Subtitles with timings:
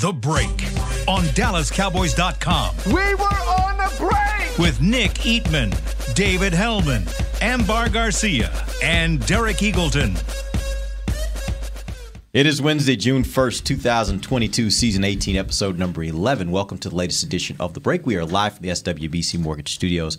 [0.00, 0.48] The Break
[1.08, 4.58] on DallasCowboys.com We were on a break.
[4.58, 5.74] with Nick Eatman,
[6.14, 7.06] David Hellman,
[7.42, 8.50] Ambar Garcia,
[8.82, 10.16] and Derek Eagleton.
[12.32, 16.50] It is Wednesday, June 1st, 2022, season 18, episode number 11.
[16.50, 18.06] Welcome to the latest edition of The Break.
[18.06, 20.16] We are live from the SWBC Mortgage Studios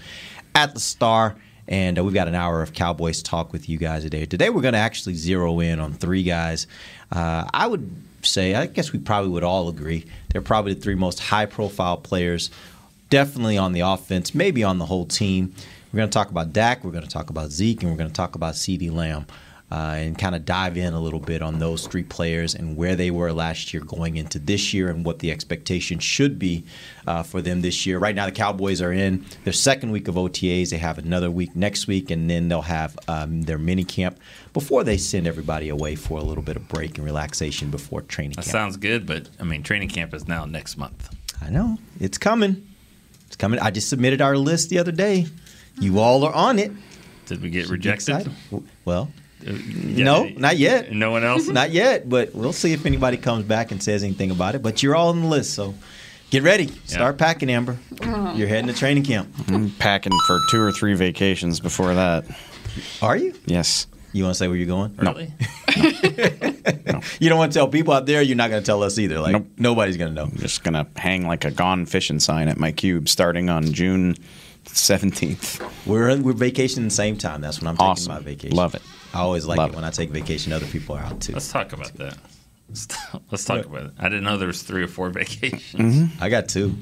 [0.53, 1.35] at the Star,
[1.67, 4.25] and uh, we've got an hour of Cowboys talk with you guys today.
[4.25, 6.67] Today, we're going to actually zero in on three guys.
[7.11, 7.89] Uh, I would
[8.25, 11.97] say, I guess we probably would all agree, they're probably the three most high profile
[11.97, 12.49] players,
[13.09, 15.53] definitely on the offense, maybe on the whole team.
[15.91, 18.09] We're going to talk about Dak, we're going to talk about Zeke, and we're going
[18.09, 19.25] to talk about CeeDee Lamb
[19.71, 22.95] uh, and kind of dive in a little bit on those three players and where
[22.95, 26.63] they were last year going into this year and what the expectation should be
[27.07, 27.97] uh, for them this year.
[27.97, 30.71] Right now, the Cowboys are in their second week of OTAs.
[30.71, 34.19] They have another week next week, and then they'll have um, their mini camp
[34.53, 38.31] before they send everybody away for a little bit of break and relaxation before training
[38.31, 38.45] That camp.
[38.45, 41.15] That sounds good, but I mean, training camp is now next month.
[41.41, 42.67] I know it's coming.
[43.27, 43.59] It's coming.
[43.59, 45.27] I just submitted our list the other day.
[45.79, 46.71] You all are on it.
[47.25, 48.29] Did we get rejected?
[48.83, 49.09] Well,
[49.47, 50.91] Uh, No, not yet.
[50.91, 51.47] No one else.
[51.61, 54.61] Not yet, but we'll see if anybody comes back and says anything about it.
[54.63, 55.73] But you're all on the list, so
[56.29, 56.67] get ready.
[56.85, 57.77] Start packing, Amber.
[58.35, 59.29] You're heading to training camp.
[59.47, 62.25] I'm packing for two or three vacations before that.
[63.01, 63.33] Are you?
[63.45, 63.87] Yes.
[64.13, 64.95] You want to say where you're going?
[64.97, 65.31] Really?
[67.19, 68.21] You don't want to tell people out there.
[68.21, 69.19] You're not going to tell us either.
[69.19, 69.47] Like Nope.
[69.57, 70.23] nobody's going to know.
[70.29, 73.71] I'm just going to hang like a gone fishing sign at my cube starting on
[73.73, 74.15] June
[74.65, 75.61] 17th.
[75.87, 77.41] We're we're vacationing the same time.
[77.41, 78.11] That's when I'm Awesome.
[78.11, 78.55] taking my vacation.
[78.57, 78.81] Love it.
[79.13, 79.75] I always like Love it it.
[79.77, 80.53] when I take vacation.
[80.53, 81.33] Other people are out too.
[81.33, 82.17] Let's talk about that.
[82.69, 82.87] Let's,
[83.31, 83.91] let's talk about it.
[83.99, 85.73] I didn't know there was three or four vacations.
[85.95, 86.23] Mm-hmm.
[86.23, 86.75] I got two.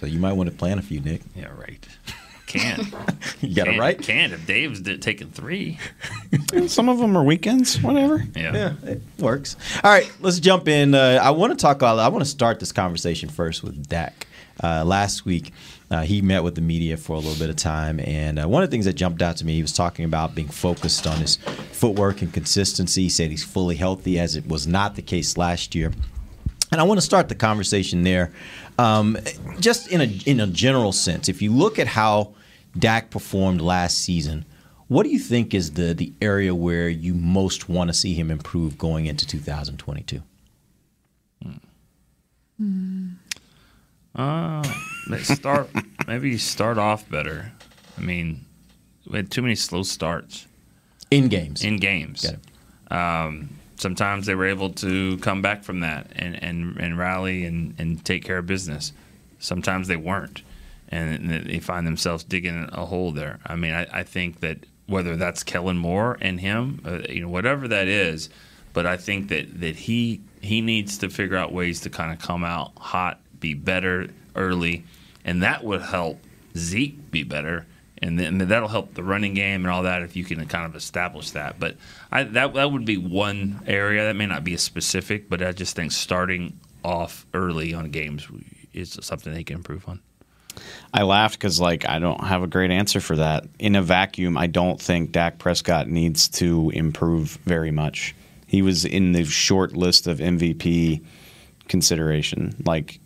[0.00, 1.22] So you might want to plan a few, Nick.
[1.36, 1.86] Yeah, right.
[2.46, 2.80] Can.
[3.40, 4.00] You got can, it right.
[4.00, 5.78] Can if Dave's did, taking three.
[6.66, 8.22] Some of them are weekends, whatever.
[8.36, 8.52] Yeah.
[8.52, 9.56] Yeah, it works.
[9.82, 10.94] All right, let's jump in.
[10.94, 11.82] Uh, I want to talk.
[11.82, 14.26] I want to start this conversation first with Dak.
[14.62, 15.52] Uh, last week,
[15.90, 18.62] uh, he met with the media for a little bit of time, and uh, one
[18.62, 21.16] of the things that jumped out to me, he was talking about being focused on
[21.18, 21.36] his
[21.72, 23.02] footwork and consistency.
[23.02, 25.92] He said he's fully healthy, as it was not the case last year.
[26.70, 28.32] And I want to start the conversation there,
[28.78, 29.18] um,
[29.58, 31.28] just in a in a general sense.
[31.28, 32.34] If you look at how
[32.78, 34.44] Dak performed last season,
[34.86, 38.30] what do you think is the the area where you most want to see him
[38.30, 40.22] improve going into 2022?
[44.20, 44.62] Uh,
[45.22, 45.70] start
[46.06, 47.52] maybe start off better.
[47.96, 48.44] I mean,
[49.08, 50.46] we had too many slow starts
[51.10, 52.26] In games, in games.
[52.90, 57.74] Um, sometimes they were able to come back from that and, and, and rally and,
[57.78, 58.92] and take care of business.
[59.38, 60.42] Sometimes they weren't,
[60.88, 63.38] and they find themselves digging a hole there.
[63.46, 67.28] I mean, I, I think that whether that's Kellen Moore and him, uh, you know,
[67.28, 68.28] whatever that is,
[68.72, 72.18] but I think that, that he he needs to figure out ways to kind of
[72.18, 74.84] come out hot, be better early,
[75.24, 76.20] and that would help
[76.56, 77.66] Zeke be better
[78.02, 80.74] and then that'll help the running game and all that if you can kind of
[80.74, 81.60] establish that.
[81.60, 81.76] But
[82.10, 85.52] I, that that would be one area that may not be a specific, but I
[85.52, 88.26] just think starting off early on games
[88.72, 90.00] is something they can improve on.
[90.92, 93.44] I laughed because, like, I don't have a great answer for that.
[93.58, 98.14] In a vacuum, I don't think Dak Prescott needs to improve very much.
[98.46, 101.04] He was in the short list of MVP
[101.68, 102.56] consideration.
[102.66, 102.98] Like,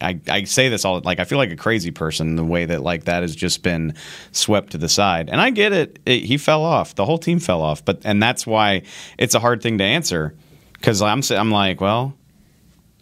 [0.00, 2.82] I, I say this all like I feel like a crazy person the way that
[2.82, 3.94] like that has just been
[4.32, 5.28] swept to the side.
[5.28, 6.94] And I get it, it he fell off.
[6.94, 7.84] The whole team fell off.
[7.84, 8.82] But and that's why
[9.18, 10.34] it's a hard thing to answer.
[10.72, 12.14] Because I'm I'm like well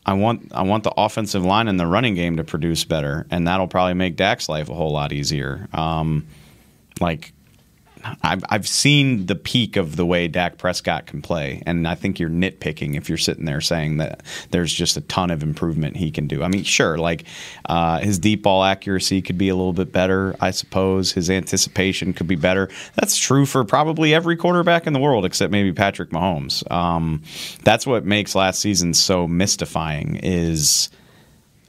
[0.04, 3.46] I want I want the offensive line and the running game to produce better, and
[3.46, 5.68] that'll probably make Dak's life a whole lot easier.
[5.72, 6.26] Um,
[7.00, 7.32] like
[8.22, 12.18] I've I've seen the peak of the way Dak Prescott can play, and I think
[12.18, 16.10] you're nitpicking if you're sitting there saying that there's just a ton of improvement he
[16.10, 16.42] can do.
[16.42, 17.24] I mean, sure, like
[17.66, 21.12] uh, his deep ball accuracy could be a little bit better, I suppose.
[21.12, 22.68] His anticipation could be better.
[22.94, 26.68] That's true for probably every quarterback in the world except maybe Patrick Mahomes.
[26.70, 27.22] Um,
[27.62, 30.16] that's what makes last season so mystifying.
[30.22, 30.90] Is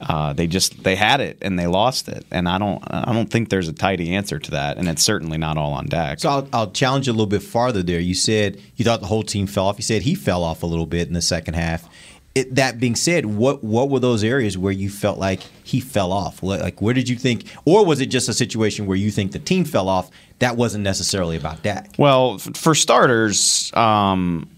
[0.00, 3.30] uh, they just they had it and they lost it, and I don't I don't
[3.30, 6.20] think there's a tidy answer to that, and it's certainly not all on Dak.
[6.20, 8.00] So I'll, I'll challenge you a little bit farther there.
[8.00, 9.78] You said you thought the whole team fell off.
[9.78, 11.88] You said he fell off a little bit in the second half.
[12.34, 16.12] it, that being said, what what were those areas where you felt like he fell
[16.12, 16.42] off?
[16.42, 19.38] Like where did you think, or was it just a situation where you think the
[19.38, 20.10] team fell off?
[20.40, 21.94] That wasn't necessarily about Dak.
[21.96, 24.48] Well, for starters, um,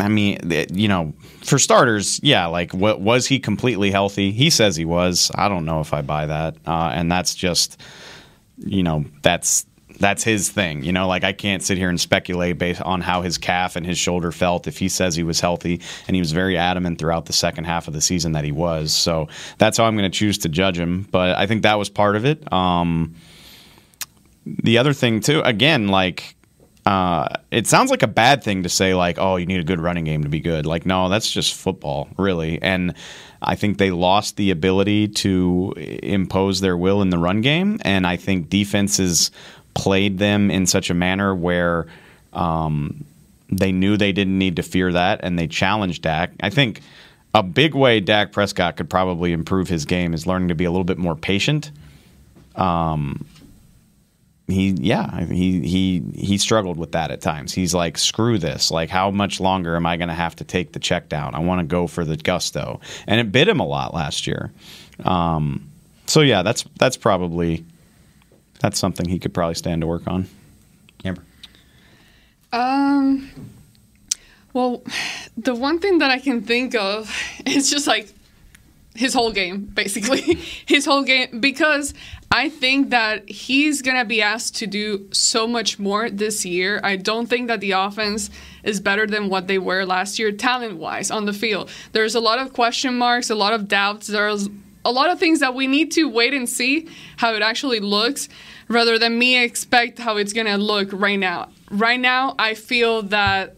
[0.00, 0.38] I mean,
[0.72, 1.12] you know,
[1.42, 4.30] for starters, yeah, like was he completely healthy?
[4.30, 5.30] He says he was.
[5.34, 7.80] I don't know if I buy that, uh, and that's just,
[8.58, 9.66] you know, that's
[9.98, 10.84] that's his thing.
[10.84, 13.84] You know, like I can't sit here and speculate based on how his calf and
[13.84, 14.68] his shoulder felt.
[14.68, 17.88] If he says he was healthy, and he was very adamant throughout the second half
[17.88, 19.28] of the season that he was, so
[19.58, 21.08] that's how I'm going to choose to judge him.
[21.10, 22.52] But I think that was part of it.
[22.52, 23.16] Um,
[24.46, 26.36] the other thing too, again, like
[26.88, 29.78] uh, it sounds like a bad thing to say, like, oh, you need a good
[29.78, 30.64] running game to be good.
[30.64, 32.62] Like, no, that's just football, really.
[32.62, 32.94] And
[33.42, 37.78] I think they lost the ability to impose their will in the run game.
[37.82, 39.30] And I think defenses
[39.74, 41.88] played them in such a manner where
[42.32, 43.04] um,
[43.50, 46.30] they knew they didn't need to fear that and they challenged Dak.
[46.40, 46.80] I think
[47.34, 50.70] a big way Dak Prescott could probably improve his game is learning to be a
[50.70, 51.70] little bit more patient
[54.48, 58.88] he yeah he he he struggled with that at times he's like screw this like
[58.88, 61.60] how much longer am i going to have to take the check down i want
[61.60, 64.50] to go for the gusto and it bit him a lot last year
[65.04, 65.68] um,
[66.06, 67.64] so yeah that's that's probably
[68.60, 70.26] that's something he could probably stand to work on
[71.04, 71.22] Amber.
[72.52, 73.30] Um.
[74.52, 74.82] Well,
[75.36, 77.14] the one thing that I can think of
[77.46, 78.12] is just like
[78.94, 80.20] his whole game, basically.
[80.66, 81.94] his whole game, because
[82.30, 86.78] I think that he's going to be asked to do so much more this year.
[86.84, 88.28] I don't think that the offense
[88.62, 91.70] is better than what they were last year, talent wise, on the field.
[91.92, 94.08] There's a lot of question marks, a lot of doubts.
[94.08, 94.48] There's
[94.84, 98.28] a lot of things that we need to wait and see how it actually looks
[98.68, 101.48] rather than me expect how it's going to look right now.
[101.70, 103.56] Right now, I feel that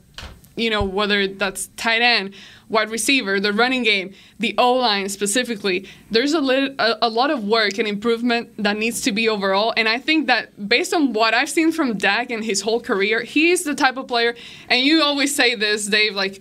[0.56, 2.34] you know, whether that's tight end,
[2.70, 7.30] wide receiver, the running game, the O line specifically, there's a, lit- a, a lot
[7.30, 9.74] of work and improvement that needs to be overall.
[9.76, 13.22] And I think that based on what I've seen from Dak in his whole career,
[13.22, 14.34] he's the type of player,
[14.68, 16.40] and you always say this, Dave, like,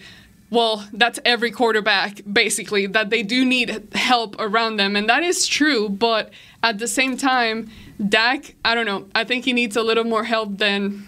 [0.51, 4.95] well, that's every quarterback, basically, that they do need help around them.
[4.95, 5.89] And that is true.
[5.89, 6.31] But
[6.63, 7.69] at the same time,
[8.07, 11.05] Dak, I don't know, I think he needs a little more help than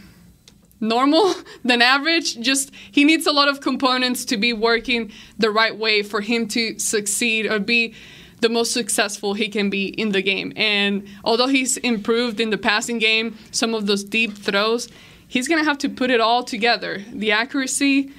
[0.82, 1.34] normal
[1.64, 2.40] than average.
[2.40, 6.48] Just he needs a lot of components to be working the right way for him
[6.50, 7.94] to succeed or be
[8.42, 10.52] the most successful he can be in the game.
[10.56, 14.90] And although he's improved in the passing game, some of those deep throws,
[15.28, 17.04] he's going to have to put it all together.
[17.14, 18.12] The accuracy,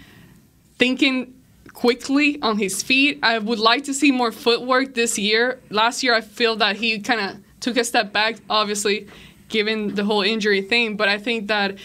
[0.79, 1.35] thinking
[1.73, 3.19] quickly on his feet.
[3.23, 5.58] I would like to see more footwork this year.
[5.70, 9.08] Last year I feel that he kind of took a step back obviously
[9.49, 11.76] given the whole injury thing, but I think that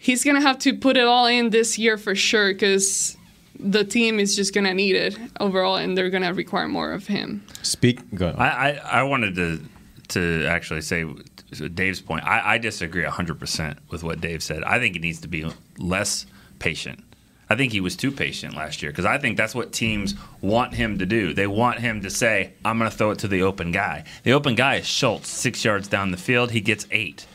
[0.00, 3.16] he's going to have to put it all in this year for sure because
[3.58, 6.92] the team is just going to need it overall and they're going to require more
[6.92, 7.44] of him.
[7.62, 8.12] Speak.
[8.14, 8.40] Go ahead.
[8.40, 9.60] I, I, I wanted to
[10.08, 11.04] to actually say
[11.52, 12.24] to Dave's point.
[12.24, 14.64] I, I disagree hundred percent with what Dave said.
[14.64, 15.46] I think he needs to be
[15.78, 16.26] less
[16.58, 17.04] patient.
[17.48, 20.72] I think he was too patient last year because I think that's what teams want
[20.74, 21.34] him to do.
[21.34, 24.32] They want him to say, "I'm going to throw it to the open guy." The
[24.32, 26.52] open guy is Schultz, six yards down the field.
[26.52, 27.26] He gets eight.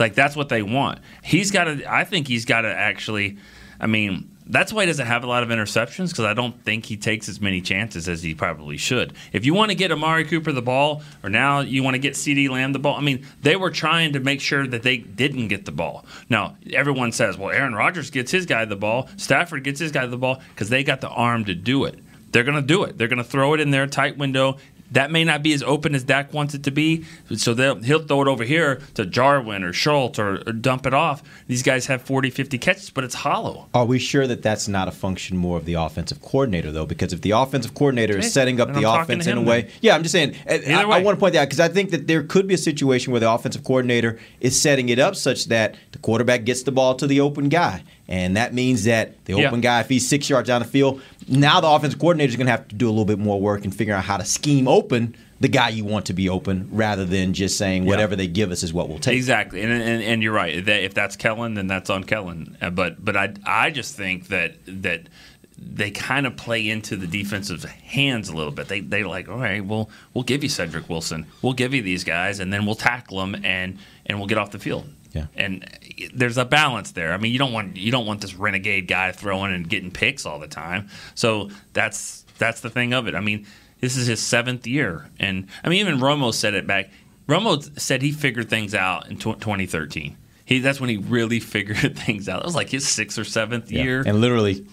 [0.00, 0.98] Like that's what they want.
[1.22, 1.84] He's got to.
[1.86, 3.36] I think he's got to actually.
[3.78, 6.84] I mean, that's why he doesn't have a lot of interceptions because I don't think
[6.84, 9.14] he takes as many chances as he probably should.
[9.32, 12.14] If you want to get Amari Cooper the ball, or now you want to get
[12.14, 15.48] CeeDee Lamb the ball, I mean, they were trying to make sure that they didn't
[15.48, 16.04] get the ball.
[16.28, 20.04] Now, everyone says, well, Aaron Rodgers gets his guy the ball, Stafford gets his guy
[20.06, 21.98] the ball because they got the arm to do it.
[22.32, 22.98] They're going to do it.
[22.98, 24.58] They're going to throw it in their tight window.
[24.92, 27.04] That may not be as open as Dak wants it to be,
[27.36, 30.92] so they'll, he'll throw it over here to Jarwin or Schultz or, or dump it
[30.94, 31.22] off.
[31.46, 33.68] These guys have 40, 50 catches, but it's hollow.
[33.72, 36.86] Are we sure that that's not a function more of the offensive coordinator, though?
[36.86, 38.26] Because if the offensive coordinator Okay.
[38.26, 39.70] is setting up the I'm offense in a way, then.
[39.80, 40.34] yeah, I'm just saying.
[40.48, 42.58] I, I, want to point that out because I think that there could be a
[42.58, 46.72] situation where the offensive coordinator is setting it up such that the quarterback gets the
[46.72, 49.46] ball to the open guy, and that means that the Yeah.
[49.48, 52.46] open guy, if he's six yards down the field, now the offensive coordinator is going
[52.46, 54.68] to have to do a little bit more work and figure out how to scheme
[54.68, 58.50] open the guy you want to be open, rather than just saying whatever they give
[58.50, 59.16] us is what we'll take.
[59.16, 60.68] Exactly, and, and and you're right.
[60.68, 62.58] If that's Kellen, then that's on Kellen.
[62.60, 65.08] Uh, But but I I just think that that
[65.56, 68.68] they kind of play into the defensive hands a little bit.
[68.68, 72.04] They they like, all right, well we'll give you Cedric Wilson, we'll give you these
[72.04, 74.86] guys, and then we'll tackle them and and we'll get off the field.
[75.12, 75.26] Yeah.
[75.34, 75.66] And
[76.14, 77.12] there's a balance there.
[77.12, 80.24] I mean, you don't want you don't want this renegade guy throwing and getting picks
[80.24, 80.88] all the time.
[81.14, 83.14] So that's that's the thing of it.
[83.14, 83.46] I mean,
[83.80, 86.90] this is his seventh year, and I mean, even Romo said it back.
[87.28, 90.16] Romo said he figured things out in 2013.
[90.50, 92.40] He that's when he really figured things out.
[92.40, 94.02] It was like his sixth or seventh year.
[94.04, 94.66] and literally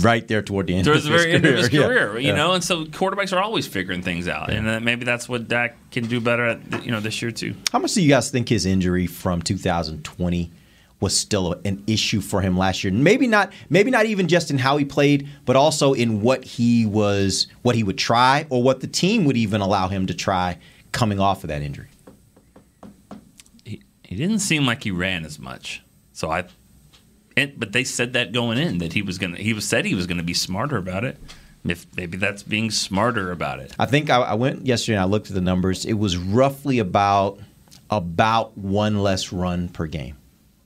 [0.00, 2.14] right there toward the end towards of the his very end of his career.
[2.14, 2.18] Yeah.
[2.18, 2.34] you Yeah.
[2.34, 5.76] know, and so quarterbacks are always figuring things out, and uh, maybe that's what Dak
[5.90, 7.54] can do better at, you know, this year too.
[7.72, 10.50] How much do you guys think his injury from 2020
[11.00, 12.92] was still an issue for him last year?
[12.92, 13.52] Maybe not.
[13.68, 17.76] Maybe not even just in how he played, but also in what he was, what
[17.76, 20.56] he would try, or what the team would even allow him to try
[20.92, 21.88] coming off of that injury.
[24.08, 26.44] He, didn't seem like he ran as much, so I.
[27.36, 29.36] It, but they said that going in that he was gonna.
[29.36, 31.18] He was said he was gonna be smarter about it.
[31.64, 33.74] If maybe that's being smarter about it.
[33.78, 35.84] I think I, I went yesterday and I looked at the numbers.
[35.84, 37.38] It was roughly about
[37.90, 40.16] about one less run per game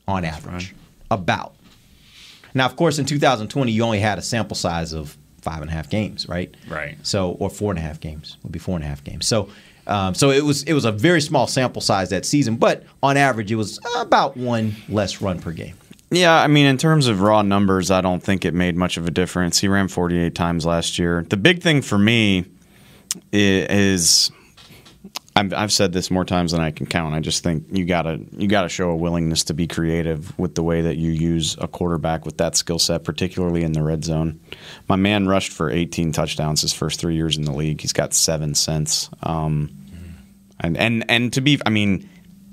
[0.06, 0.74] on average.
[1.10, 1.54] About.
[2.54, 5.72] Now, of course, in 2020, you only had a sample size of five and a
[5.72, 6.54] half games, right?
[6.68, 6.96] Right.
[7.02, 9.26] So, or four and a half games would be four and a half games.
[9.26, 9.48] So,
[9.86, 13.16] um, so it was it was a very small sample size that season, but on
[13.16, 15.74] average, it was about one less run per game.
[16.10, 19.06] Yeah, I mean, in terms of raw numbers, I don't think it made much of
[19.06, 19.58] a difference.
[19.58, 21.24] He ran 48 times last year.
[21.28, 22.44] The big thing for me
[23.32, 24.30] is,
[25.34, 27.14] I've, I've said this more times than I can count.
[27.14, 30.62] I just think you gotta you gotta show a willingness to be creative with the
[30.62, 34.40] way that you use a quarterback with that skill set, particularly in the red zone.
[34.88, 37.80] My man rushed for 18 touchdowns his first three years in the league.
[37.80, 39.08] He's got seven since.
[39.22, 39.70] Um,
[40.60, 42.08] and and and to be, I mean,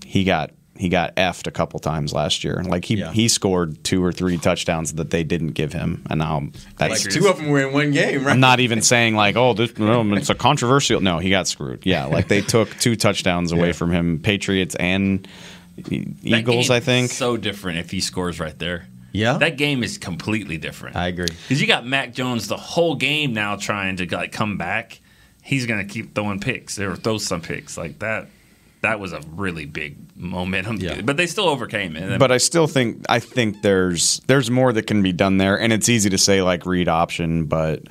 [0.05, 2.63] he got he got effed a couple times last year.
[2.63, 3.11] Like he Yeah.
[3.11, 7.05] he scored two or three touchdowns that they didn't give him, and now that's.
[7.05, 8.31] Like two of them were in one game, right?
[8.31, 11.01] I'm not even saying like, oh, this no, it's a controversial.
[11.01, 11.85] No, he got screwed.
[11.85, 13.73] Yeah, like they took two touchdowns away Yeah.
[13.73, 15.27] from him, Patriots and
[15.89, 16.69] E- That Eagles.
[16.69, 17.11] I think.
[17.11, 18.87] so different if he scores right there.
[19.11, 19.37] Yeah?
[19.39, 20.95] that game is completely different.
[20.95, 21.25] I agree.
[21.27, 24.99] because you got Mac Jones the whole game now trying to like come back.
[25.41, 28.27] He's gonna keep throwing picks or throw some picks like that.
[28.81, 31.01] That was a really big momentum, Yeah.
[31.01, 32.17] but they still overcame it.
[32.19, 35.73] but I still think I think there's there's more that can be done there, and
[35.73, 37.83] it's easy to say like read option, but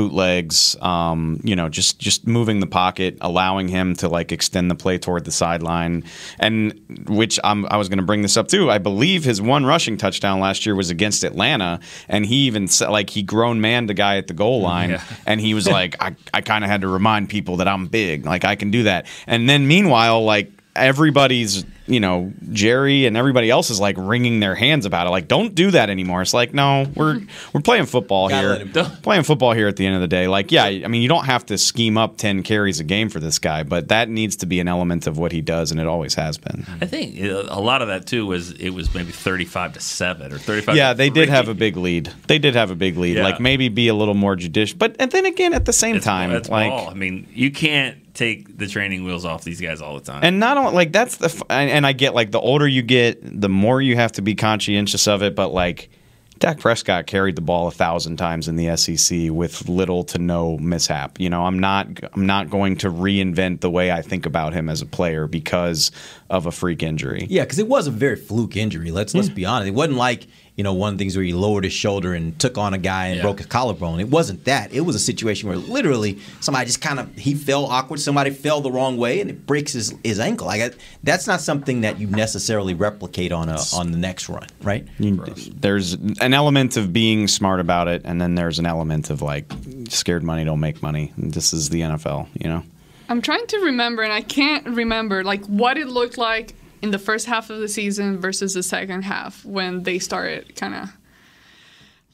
[0.00, 4.74] bootlegs, um, you know, just just moving the pocket, allowing him to like extend the
[4.74, 6.04] play toward the sideline,
[6.38, 6.72] and
[7.06, 8.70] which I'm, I was going to bring this up too.
[8.70, 12.88] I believe his one rushing touchdown last year was against Atlanta, and he even said
[12.88, 15.02] like he grown man the guy at the goal line, Yeah.
[15.26, 18.24] and he was like, I I kind of had to remind people that I'm big,
[18.24, 23.50] like I can do that, and then meanwhile like everybody's you know Jerry and everybody
[23.50, 25.10] else is like wringing their hands about it.
[25.10, 26.22] Like don't do that anymore.
[26.22, 27.20] It's like no we're
[27.52, 28.64] we're playing football here.
[29.02, 30.28] playing football here at the end of the day.
[30.28, 33.18] Like yeah I mean you don't have to scheme up 10 carries a game for
[33.18, 35.86] this guy but that needs to be an element of what he does and it
[35.86, 36.64] always has been.
[36.80, 40.38] I think a lot of that too was it was maybe thirty-five to seven or
[40.38, 40.76] thirty-five.
[40.76, 42.06] yeah to they did have a big lead.
[42.28, 43.16] They did have a big lead.
[43.16, 43.24] Yeah.
[43.24, 46.04] like maybe be a little more judicious but and then again at the same It's,
[46.04, 46.88] time it's like ball.
[46.88, 50.20] I mean, you can't take the training wheels off these guys all the time.
[50.22, 52.82] And not only like that's the f- and, and I get like the older you
[52.82, 55.34] get, the more you have to be conscientious of it.
[55.34, 55.88] But like
[56.38, 60.58] Dak Prescott carried the ball a thousand times in the SEC with little to no
[60.58, 61.18] mishap.
[61.18, 64.68] You know, I'm not I'm not going to reinvent the way I think about him
[64.68, 65.90] as a player because
[66.28, 67.26] of a freak injury.
[67.30, 68.90] Yeah, because it was a very fluke injury.
[68.90, 69.68] Let's let's be honest.
[69.68, 70.26] It wasn't like
[70.60, 72.78] you know one of the things where he lowered his shoulder and took on a
[72.78, 73.22] guy and Yeah.
[73.22, 73.98] broke his collarbone.
[73.98, 74.74] It wasn't that.
[74.74, 77.98] It was a situation where literally somebody just kind of he fell awkward.
[78.00, 80.46] Somebody fell the wrong way and it breaks his, his ankle.
[80.46, 84.86] Like that's not something that you necessarily replicate on a on the next run, right?
[84.98, 85.24] You-
[85.60, 89.50] there's an element of being smart about it, and then there's an element of like
[89.88, 91.12] scared money don't make money.
[91.16, 92.62] This is the NFL, you know.
[93.08, 96.98] I'm trying to remember, and I can't remember like what it looked like in the
[96.98, 100.88] first half of the season versus the second half when they started kind of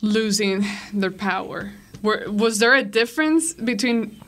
[0.02, 1.72] losing their power.
[2.02, 4.20] Were, was there a difference between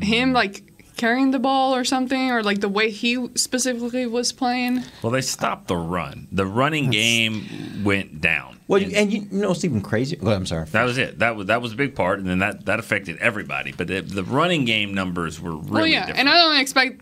[0.00, 0.64] him like
[0.96, 4.82] carrying the ball or something, or like the way he specifically was playing?
[5.02, 6.26] well, they stopped the run.
[6.32, 8.58] The running game went down.
[8.66, 10.18] Well, And- you, and you know it's even crazy?
[10.20, 10.66] Oh, I'm sorry.
[10.66, 11.20] That was it.
[11.20, 13.72] That was that was a big part, and then that that affected everybody.
[13.72, 16.18] But the, the running game numbers were really well, yeah, different.
[16.20, 17.00] and I don't expect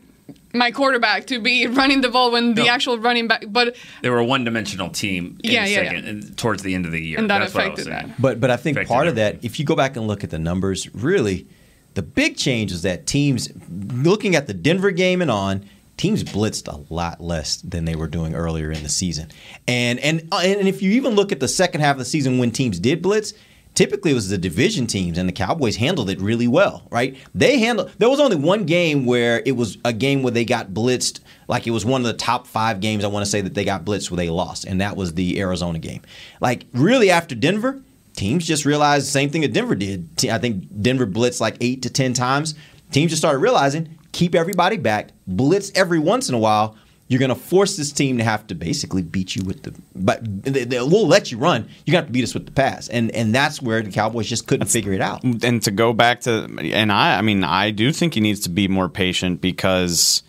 [0.52, 4.18] my quarterback to be running the ball when the actual running back, but they were
[4.18, 5.38] a one-dimensional team.
[5.44, 6.10] In Yeah, the yeah, second, yeah.
[6.10, 8.08] and towards the end of the year, and that That's what I was affected saying.
[8.08, 8.22] that.
[8.22, 10.30] But but I think Affected part of that, if you go back and look at
[10.30, 11.46] the numbers, really,
[11.94, 15.64] the big change is that teams, looking at the Denver game and on,
[15.96, 19.30] teams blitzed a lot less than they were doing earlier in the season.
[19.68, 22.38] And and uh, and if you even look at the second half of the season
[22.38, 23.32] when teams did blitz.
[23.76, 27.14] Typically, it was the division teams, and the Cowboys handled it really well, right?
[27.34, 27.92] They handled.
[27.98, 31.66] There was only one game where it was a game where they got blitzed, like
[31.66, 33.04] it was one of the top five games.
[33.04, 35.38] I want to say that they got blitzed where they lost, and that was the
[35.38, 36.00] Arizona game.
[36.40, 37.82] Like really, after Denver,
[38.14, 40.08] teams just realized the same thing that Denver did.
[40.30, 42.54] I think Denver blitzed like eight to ten times.
[42.92, 46.74] Teams just started realizing keep everybody back, blitz every once in a while,
[47.08, 49.74] you're going to force this team to have to basically beat you with the.
[49.94, 51.68] But they, they, we'll let you run.
[51.84, 54.46] You got to beat us with the pass, and and that's where the Cowboys just
[54.46, 55.22] couldn't figure it out.
[55.22, 58.50] and to go back to and I I mean I do think he needs to
[58.50, 60.22] be more patient because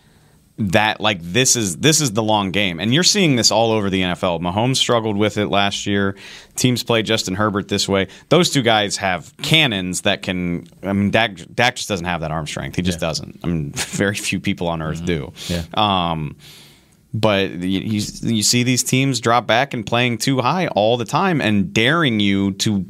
[0.60, 3.90] that like this is this is the long game and you're seeing this all over
[3.90, 4.42] the NFL.
[4.42, 6.16] Mahomes struggled with it last year.
[6.56, 8.08] Teams play Justin Herbert this way.
[8.30, 12.32] Those two guys have cannons that can I mean Dak, Dak just doesn't have that
[12.32, 12.76] arm strength.
[12.76, 13.40] He just doesn't.
[13.44, 15.32] I mean very few people on earth do.
[15.48, 15.64] Yeah.
[15.76, 16.36] Um
[17.14, 21.06] but you, you, you see these teams drop back and playing too high all the
[21.06, 22.86] time and daring you to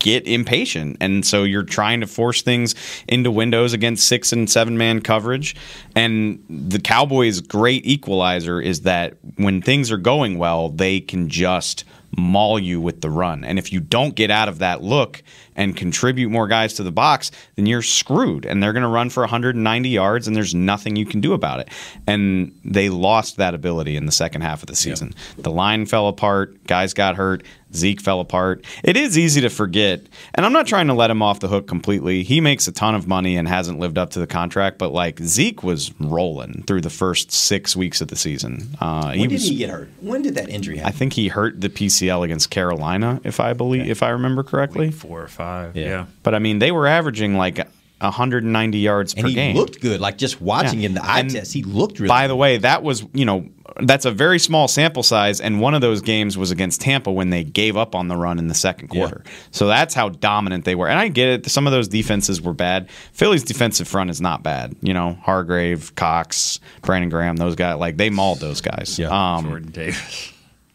[0.00, 0.96] get impatient.
[1.00, 2.74] And so you're trying to force things
[3.06, 5.54] into windows against six and seven man coverage.
[5.94, 11.84] And the Cowboys' great equalizer is that when things are going well, they can just
[12.16, 13.44] maul you with the run.
[13.44, 15.22] And if you don't get out of that look
[15.60, 18.46] and contribute more guys to the box, then you're screwed.
[18.46, 21.60] And they're going to run for 190 yards, and there's nothing you can do about
[21.60, 21.68] it.
[22.06, 25.12] And they lost that ability in the second half of the season.
[25.36, 27.42] The line fell apart, guys got hurt.
[27.74, 28.64] Zeke fell apart.
[28.82, 30.02] It is easy to forget,
[30.34, 32.22] and I'm not trying to let him off the hook completely.
[32.22, 35.20] He makes a ton of money and hasn't lived up to the contract, but like
[35.20, 38.76] Zeke was rolling through the first six weeks of the season.
[38.80, 39.88] Uh, When did was, he get hurt?
[40.00, 40.92] When did that injury happen?
[40.92, 44.90] I think he hurt the PCL against Carolina, if I believe, if I remember correctly.
[44.90, 45.49] Four or five.
[45.74, 45.84] Yeah.
[45.84, 46.06] Yeah.
[46.22, 47.58] But I mean, they were averaging like
[48.00, 49.56] 190 yards and per he game.
[49.56, 50.00] looked good.
[50.00, 50.86] Like just watching Yeah.
[50.88, 52.08] him, the eye And test, he looked really.
[52.08, 52.30] By good.
[52.30, 53.46] the way, that was you know
[53.82, 57.30] that's a very small sample size, and one of those games was against Tampa when
[57.30, 59.22] they gave up on the run in the second quarter.
[59.52, 60.88] So that's how dominant they were.
[60.88, 62.90] And I get it; some of those defenses were bad.
[63.12, 64.74] Philly's defensive front is not bad.
[64.82, 68.98] You know, Hargrave, Cox, Brandon Graham, those guys like they mauled those guys.
[68.98, 69.08] Yeah.
[69.36, 70.32] Um, Jordan Davis.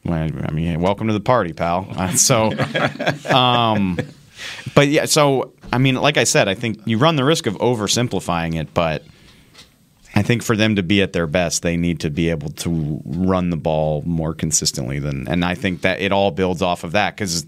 [0.08, 1.88] I mean, welcome to the party, pal.
[2.15, 2.51] So,
[3.29, 3.98] um,
[4.75, 7.55] but yeah, so I mean, like I said, I think you run the risk of
[7.55, 9.03] oversimplifying it, but
[10.13, 13.01] I think for them to be at their best, they need to be able to
[13.05, 16.91] run the ball more consistently than, and I think that it all builds off of
[16.91, 17.46] that because.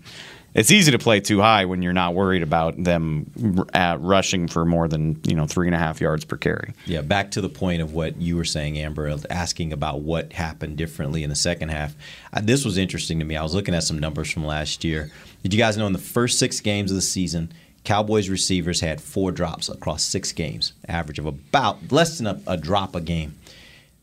[0.53, 4.65] It's easy to play too high when you're not worried about them uh, rushing for
[4.65, 6.73] more than you know three and a half yards per carry.
[6.85, 10.77] Yeah, back to the point of what you were saying, Amber, asking about what happened
[10.77, 11.95] differently in the second half.
[12.41, 13.37] This was interesting to me.
[13.37, 15.11] I was looking at some numbers from last year.
[15.43, 17.53] Did you guys know in the first six games of the season,
[17.87, 22.57] Cowboys receivers had four drops across six games, average of about less than a, a
[22.57, 23.37] drop a game.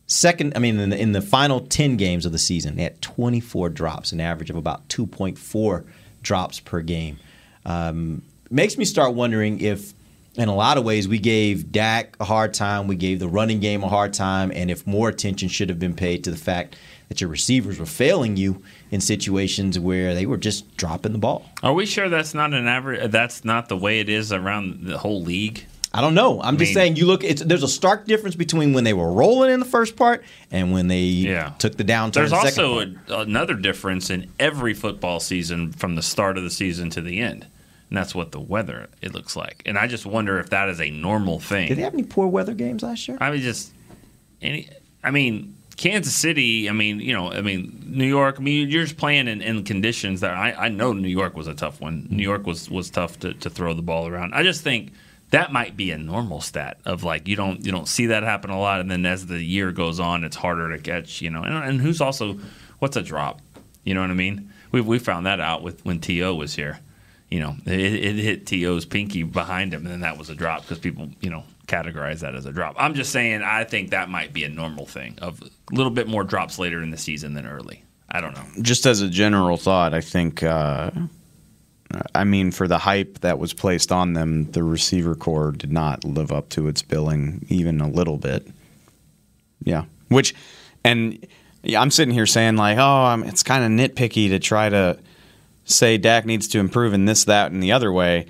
[0.07, 3.03] Second, I mean, in the, in the final 10 games of the season, they had
[3.03, 5.85] 24 drops, an average of about 2.4
[6.25, 7.21] drops per game.
[7.65, 9.95] Um, makes me start wondering if,
[10.35, 13.61] in a lot of ways, we gave Dak a hard time, we gave the running
[13.61, 16.77] game a hard time, and if more attention should have been paid to the fact
[17.09, 18.61] that your receivers were failing you
[18.91, 21.45] in situations where they were just dropping the ball.
[21.63, 23.11] Are we sure that's not an average?
[23.13, 25.67] That's not the way it is around the whole league.
[25.94, 26.42] I don't know.
[26.42, 26.96] I'm just mean- saying.
[26.96, 27.22] You look.
[27.22, 30.72] It's, there's a stark difference between when they were rolling in the first part and
[30.72, 31.52] when they Yeah.
[31.59, 32.12] took the downturn.
[32.14, 36.50] There's the also a, another difference in every football season from the start of the
[36.50, 37.46] season to the end,
[37.90, 39.62] and that's what the weather it looks like.
[39.66, 41.68] And I just wonder if that is a normal thing.
[41.68, 43.16] Did they have any poor weather games last year?
[43.20, 43.72] I mean, just
[44.42, 44.68] any.
[45.04, 46.68] I mean, Kansas City.
[46.68, 48.37] I mean, you know, I mean, New York.
[48.38, 51.46] I mean, you're just playing in, in conditions that I, I know New York was
[51.46, 52.09] a tough one.
[52.11, 54.35] New York was was tough to, to throw the ball around.
[54.35, 54.92] I just think
[55.35, 58.51] that might be a normal stat of like you don't you don't see that happen
[58.51, 61.20] a lot, and then as the year goes on, it's harder to catch.
[61.20, 62.38] You know, and, and who's also
[62.79, 63.40] what's a drop?
[63.85, 64.53] You know what I mean?
[64.73, 66.35] We we found that out with when T.O.
[66.35, 66.79] was here.
[67.31, 70.62] You know, it, it hit T.O.'s pinky behind him, and then that was a drop
[70.62, 72.77] because people you know categorize that as a drop.
[72.79, 76.07] I'm just saying I think that might be a normal thing of a little bit
[76.07, 77.85] more drops later in the season than early.
[78.09, 78.44] I don't know.
[78.62, 80.90] just as a general thought, I think, uh,
[82.14, 86.04] I mean, for the hype that was placed on them, the receiver corps did not
[86.04, 88.46] live up to its billing even a little bit.
[89.62, 90.35] Yeah, which,
[90.85, 91.26] and
[91.76, 94.98] I'm sitting here saying like, oh, I'm, it's kind of nitpicky to try to
[95.64, 98.26] say Dak needs to improve in this, that, and the other way.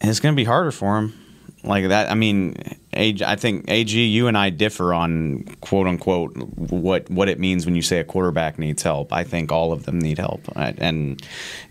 [0.00, 1.14] And it's going to be harder for him.
[1.62, 2.56] Like that, I mean,
[2.96, 7.74] I think AG, you and I differ on quote unquote what what it means when
[7.74, 9.12] you say a quarterback needs help.
[9.12, 11.22] I think all of them need help, I- and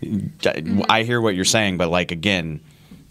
[0.02, 0.82] mm-hmm.
[0.88, 2.60] I hear what you're saying, but like again,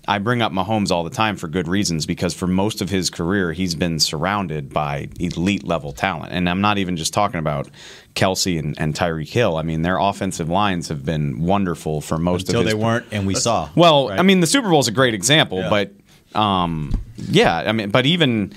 [0.07, 3.09] I bring up Mahomes all the time for good reasons because for most of his
[3.09, 7.69] career he's been surrounded by elite level talent, and I'm not even just talking about
[8.15, 9.57] Kelce and, and Tyreek Hill.
[9.57, 13.05] I mean, their offensive lines have been wonderful for most Until of his they weren't,
[13.11, 13.69] and we saw.
[13.75, 14.19] well, right?
[14.19, 15.69] I mean, the Super Bowl is a great example, Yeah.
[15.69, 15.93] but
[16.35, 18.53] um, yeah, I mean, but even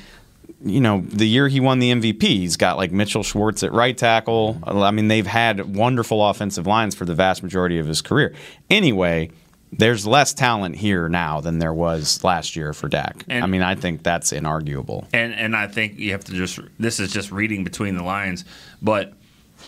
[0.65, 3.97] you know the year he won the MVP, he's got like Mitchell Schwartz at right
[3.97, 4.59] tackle.
[4.65, 8.35] I mean, they've had wonderful offensive lines for the vast majority of his career.
[8.71, 9.31] Anyway,
[9.73, 13.25] there's less talent here now than there was last year for Dak.
[13.29, 15.07] And- I mean, I think that's inarguable.
[15.13, 18.45] And and I think you have to just this is just reading between the lines,
[18.81, 19.13] but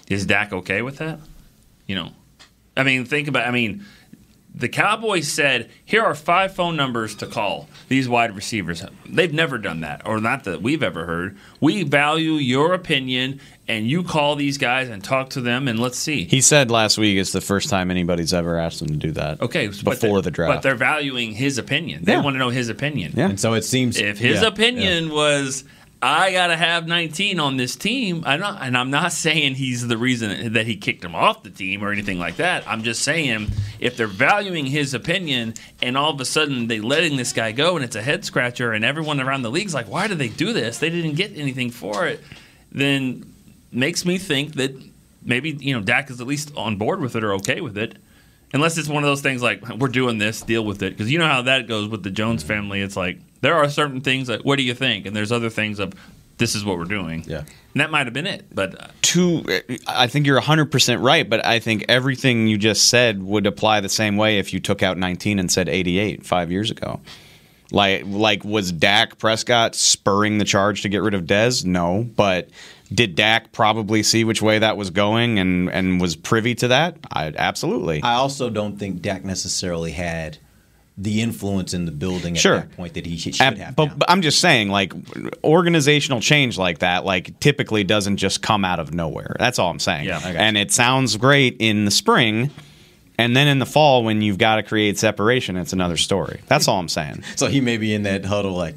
[0.08, 1.18] is Dak okay with that?
[1.86, 2.10] You know,
[2.76, 3.46] I mean, think about.
[3.46, 3.84] I mean,
[4.58, 9.56] the Cowboys said, "Here are five phone numbers to call these wide receivers." They've never
[9.58, 11.36] done that, or not that we've ever heard.
[11.60, 15.98] We value your opinion, and you call these guys and talk to them, and let's
[15.98, 16.24] see.
[16.24, 19.40] He said last week it's the first time anybody's ever asked him to do that.
[19.40, 20.54] Okay, before the draft.
[20.56, 22.04] but they're valuing his opinion.
[22.04, 22.22] They Yeah.
[22.22, 23.12] want to know his opinion.
[23.16, 23.28] Yeah.
[23.28, 25.64] And so it seems if his yeah, opinion was
[26.00, 29.98] I gotta have 19 on this team, I'm not, and I'm not saying he's the
[29.98, 32.62] reason that he kicked him off the team or anything like that.
[32.68, 33.48] I'm just saying
[33.80, 37.74] if they're valuing his opinion and all of a sudden they letting this guy go
[37.74, 40.52] and it's a head scratcher and everyone around the league's like, why do they do
[40.52, 40.78] this?
[40.78, 42.20] They didn't get anything for it.
[42.70, 43.34] Then
[43.72, 44.80] makes me think that
[45.24, 47.96] maybe you know Dak is at least on board with it or okay with it.
[48.54, 50.90] Unless it's one of those things like we're doing this, deal with it.
[50.96, 52.80] Because you know how that goes with the Jones family.
[52.80, 55.78] It's like there are certain things that what do you think, and there's other things
[55.78, 55.92] of
[56.38, 57.24] this is what we're doing.
[57.26, 57.38] Yeah.
[57.38, 58.46] and that might have been it.
[58.54, 59.44] But uh, to
[59.86, 63.88] I think you're 100% right, but I think everything you just said would apply the
[63.88, 67.00] same way if you took out 19 and said 88 5 years ago.
[67.70, 71.66] Like like was Dak Prescott spurring the charge to get rid of Dez?
[71.66, 72.48] No, but
[72.92, 76.96] did Dak probably see which way that was going and and was privy to that?
[77.12, 78.02] I absolutely.
[78.02, 80.38] I also don't think Dak necessarily had
[81.00, 82.56] the influence in the building at Sure.
[82.56, 83.76] that point that he should Ab- have.
[83.76, 84.92] but, but I'm just saying, like
[85.44, 89.36] organizational change like that, like typically doesn't just come out of nowhere.
[89.38, 90.06] That's all I'm saying.
[90.06, 92.50] Yeah, I got and it sounds great in the spring,
[93.18, 96.40] and then in the fall when you've got to create separation, it's another story.
[96.46, 97.22] That's all I'm saying.
[97.36, 98.74] so he may be in that huddle like,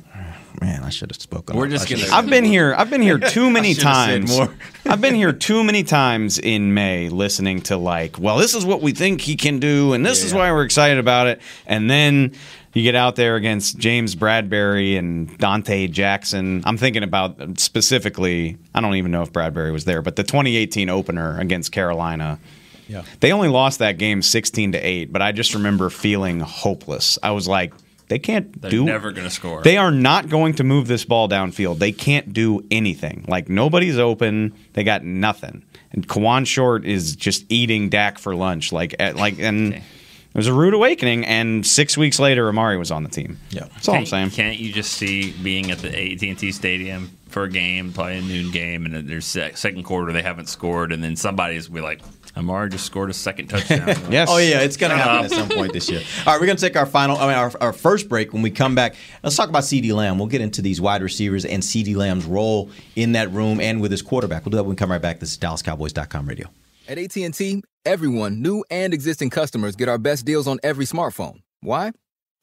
[0.60, 1.56] man, I should have spoken.
[1.56, 1.72] We're up.
[1.72, 2.74] just I should've gonna- I've been here.
[2.78, 4.36] I've been here too many times.
[4.36, 4.54] more.
[4.86, 8.82] I've been here too many times in May, listening to like, well, this is what
[8.82, 11.42] we think he can do, and this is why we're excited about it.
[11.68, 12.34] And then
[12.74, 16.64] you get out there against James Bradberry and Donte Jackson.
[16.66, 18.58] I'm thinking about um, specifically.
[18.74, 22.40] I don't even know if Bradberry was there, but the 2018 opener against Carolina.
[22.88, 23.04] Yeah.
[23.22, 27.18] They only lost that game 16 to 8, but I just remember feeling hopeless.
[27.24, 27.74] I was like,
[28.12, 29.64] they can't they're do never going to score.
[29.64, 31.80] they are not going to move this ball downfield.
[31.80, 33.26] They can't do anything.
[33.28, 34.54] Like nobody's open.
[34.74, 35.64] They got nothing.
[35.94, 38.72] And Kawann Short is just eating Dak for lunch.
[38.72, 39.78] Like at, like and Okay.
[39.78, 41.26] it was a rude awakening.
[41.26, 43.40] And six weeks later, Amari was on the team.
[43.50, 43.66] Yeah.
[43.74, 44.30] that's all I'm Can't- saying.
[44.32, 48.52] Can't you just see being at the AT&T Stadium for a game, probably a noon
[48.52, 52.02] game, and then there's second quarter they haven't scored, and then somebody's be like,
[52.38, 53.96] Amari just scored a second touchdown.
[54.12, 54.28] Yes.
[54.32, 56.02] Oh yeah, it's going to uh, happen at some point this year.
[56.26, 58.34] All right, we're going to take our final, I mean, our, our first break.
[58.34, 60.18] When we come back, let's talk about CeeDee Lamb.
[60.18, 63.92] We'll get into these wide receivers and CeeDee Lamb's role in that room and with
[63.92, 64.46] his quarterback.
[64.46, 65.20] We'll do that when we come right back.
[65.20, 66.48] This is DallasCowboys.com radio.
[66.88, 71.42] At AT&T, everyone, new and existing customers, get our best deals on every smartphone.
[71.62, 71.92] Why?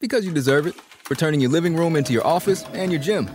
[0.00, 0.74] Because you deserve it.
[1.04, 3.28] For turning your living room into your office and your gym.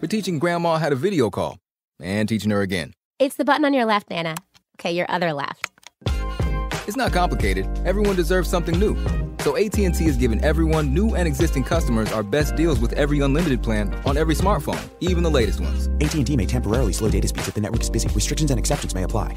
[0.00, 1.58] For teaching grandma how to video call
[2.00, 2.92] and teaching her again.
[3.18, 4.34] It's the button on your left, Nana.
[4.82, 5.70] Okay, your other left.
[6.88, 7.68] It's not complicated.
[7.86, 8.96] Everyone deserves something new.
[9.38, 13.62] So AT&T is giving everyone, new and existing customers, our best deals with every unlimited
[13.62, 15.86] plan on every smartphone, even the latest ones.
[16.00, 18.08] AT&T may temporarily slow data speeds if the network is busy.
[18.08, 19.36] Restrictions and exceptions may apply.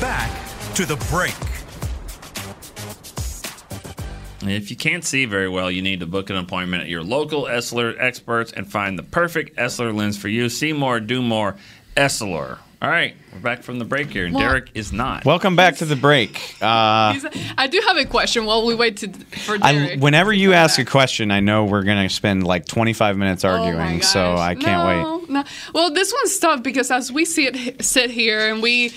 [0.00, 0.30] Back
[0.74, 1.34] to the break.
[4.46, 7.44] If you can't see very well, you need to book an appointment at your local
[7.44, 10.48] Essilor experts and find the perfect Essilor lens for you.
[10.50, 11.56] See more, do more,
[11.96, 12.58] Essilor.
[12.82, 15.24] All right, we're back from the break here, and Well- Derek is not.
[15.24, 16.38] Welcome back to the break.
[16.60, 17.14] Uh,
[17.56, 20.00] I do have a question while we wait to, for I, Derek.
[20.00, 24.34] whenever you ask a question, I know we're gonna spend like 25 minutes arguing, so
[24.36, 25.02] I can't wait.
[25.02, 25.44] Oh no, no.
[25.72, 28.92] Well, this one's tough because as we see it, sit here and we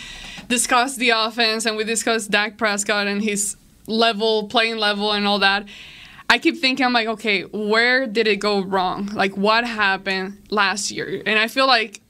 [0.47, 3.57] discuss the offense and we discuss Dak Prescott and his
[3.87, 5.65] level, playing level, and all that.
[6.29, 9.07] I keep thinking, I'm like, okay, where did it go wrong?
[9.07, 11.21] Like, what happened last year?
[11.25, 12.01] And I feel like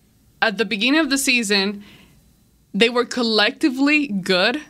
[0.41, 1.83] at the beginning of the season,
[2.73, 4.61] they were collectively good.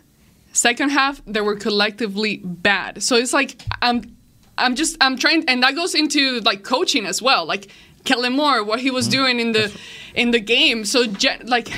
[0.52, 3.04] Second half, they were collectively bad.
[3.04, 4.16] So it's like I'm,
[4.58, 7.46] I'm just I'm trying, and that goes into like coaching as well.
[7.46, 7.70] Like
[8.06, 9.12] Kellen Moore, what he was mm-hmm.
[9.12, 9.78] doing in the
[10.16, 10.84] in the game.
[10.84, 11.06] So
[11.46, 11.70] like,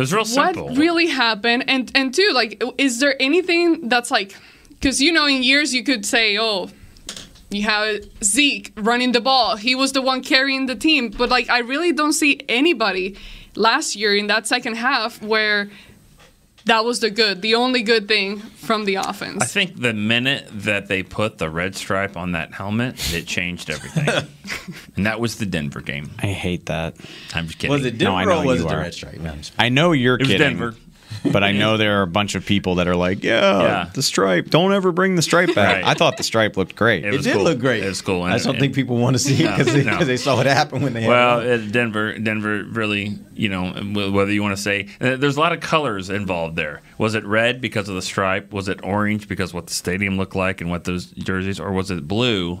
[0.00, 0.68] It was real simple.
[0.68, 1.64] what really happened?
[1.68, 4.34] And and two, like, is there anything that's like,
[4.70, 6.70] because you know, in years you could say, oh,
[7.50, 9.56] you have Zeke running the ball.
[9.56, 11.10] He was the one carrying the team.
[11.10, 13.18] But like I really don't see anybody
[13.56, 15.68] last year in that second half where
[16.70, 19.42] that was the good, the only good thing from the offense.
[19.42, 23.68] I think the minute that they put the red stripe on that helmet, it changed
[23.70, 24.08] everything.
[24.96, 26.10] and that was the Denver game.
[26.22, 26.94] I hate that.
[27.34, 27.72] I'm just kidding.
[27.72, 28.80] Was it No, I Denver know or was it the are.
[28.80, 29.18] red stripe?
[29.18, 30.36] No, I'm just- I know you're It was.
[30.36, 30.74] Denver.
[31.24, 33.90] But I know there are a bunch of people that are like, yeah, Yeah.
[33.94, 34.48] the stripe.
[34.50, 35.76] Don't ever bring the stripe back.
[35.76, 35.84] Right.
[35.84, 37.04] I thought the stripe looked great.
[37.04, 37.44] It It was did cool.
[37.44, 37.82] look great.
[37.84, 38.22] It was cool.
[38.22, 39.96] I just don't think people want to see it No, because they, no.
[39.98, 41.68] 'cause they saw what happened when they had Well, it on.
[41.68, 45.40] uh, Denver, Denver really, you know, wh- whether you want to say uh, there's a
[45.40, 46.80] lot of colors involved there.
[46.98, 48.52] Was it red because of the stripe?
[48.52, 51.90] Was it orange because what the stadium looked like and what those jerseys, or was
[51.90, 52.60] it blue,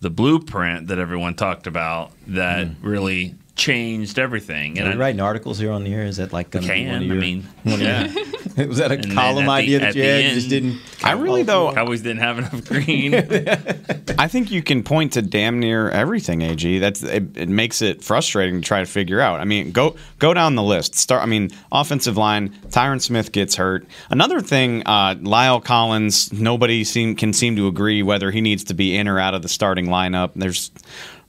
[0.00, 4.78] the blueprint that everyone talked about that really changed everything?
[4.78, 6.04] Are And we I, writing articles here on the air?
[6.04, 7.02] Is that like we one can.
[7.02, 8.64] of I mean, one of your- yeah.
[8.66, 10.20] was that a And column at the- idea that you had?
[10.22, 10.78] end- just didn't.
[11.02, 11.72] I really though.
[11.72, 13.14] Cowboys didn't have enough green.
[14.18, 16.42] I think you can point to damn near everything.
[16.42, 19.40] Ag that's it, it makes it frustrating to try to figure out.
[19.40, 20.94] I mean, go go down the list.
[20.94, 21.22] Start.
[21.22, 22.50] I mean, offensive line.
[22.70, 23.86] Tyron Smith gets hurt.
[24.10, 26.32] Another thing, uh, La'el Collins.
[26.32, 29.42] Nobody seem can seem to agree whether he needs to be in or out of
[29.42, 30.30] the starting lineup.
[30.34, 30.70] There's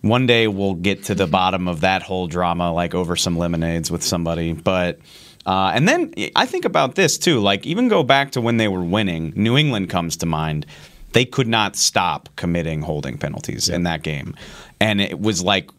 [0.01, 3.91] one day we'll get to the bottom of that whole drama, like over some lemonades
[3.91, 4.99] with somebody, but.
[5.45, 7.39] Uh, and then I think about this too.
[7.39, 9.33] Like even go back to when they were winning.
[9.35, 10.65] New England comes to mind.
[11.13, 14.35] They could not stop committing holding penalties in that game,
[14.79, 15.71] and it was like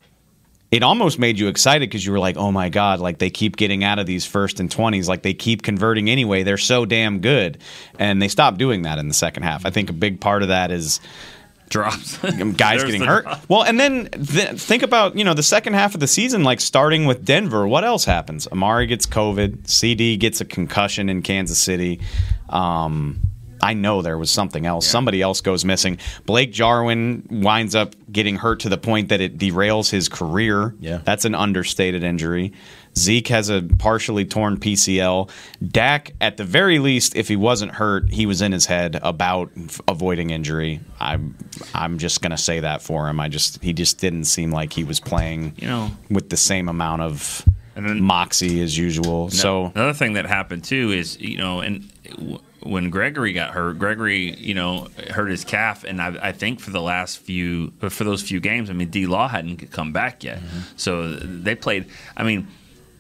[0.71, 3.57] it almost made you excited because you were like, oh my god, like they keep
[3.57, 6.43] getting out of these first and twenties, like they keep converting anyway.
[6.43, 7.59] They're so damn good,
[7.99, 9.67] and they stopped doing that in the second half.
[9.67, 11.01] I think a big part of that is
[11.71, 12.19] Drops.
[12.57, 13.23] guys getting hurt.
[13.25, 13.45] drop.
[13.49, 16.61] Well, and then th- think about you know the second half of the season, like
[16.61, 17.67] starting with Denver.
[17.67, 18.47] What else happens?
[18.49, 19.69] Amari gets COVID.
[19.69, 22.01] CD gets a concussion in Kansas City.
[22.49, 23.21] Um,
[23.63, 24.87] I know there was something else.
[24.87, 25.99] Somebody else goes missing.
[26.27, 30.75] Blake Jarwin winds up getting hurt to the point that it derails his career.
[30.81, 30.99] Yeah.
[31.05, 32.53] that's an understated injury.
[32.99, 35.31] Zeke has a partially torn PCL.
[35.67, 39.51] Dak, at the very least, if he wasn't hurt, he was in his head about
[39.57, 40.81] f- avoiding injury.
[40.99, 41.37] I'm,
[41.75, 43.21] I'm just gonna say that for him.
[43.21, 45.91] I just, he just didn't seem like he was playing, You know.
[46.11, 47.45] with the same amount of
[47.77, 49.31] And then- moxie as usual.
[49.31, 53.79] So another thing that happened too is you know, and w- when Gregory got hurt,
[53.79, 58.05] Gregory you know hurt his calf, and I, I think for the last few for
[58.05, 60.59] those few games, I mean, D Law hadn't come back yet, Mm-hmm.
[60.77, 61.87] so they played.
[62.17, 62.49] I mean,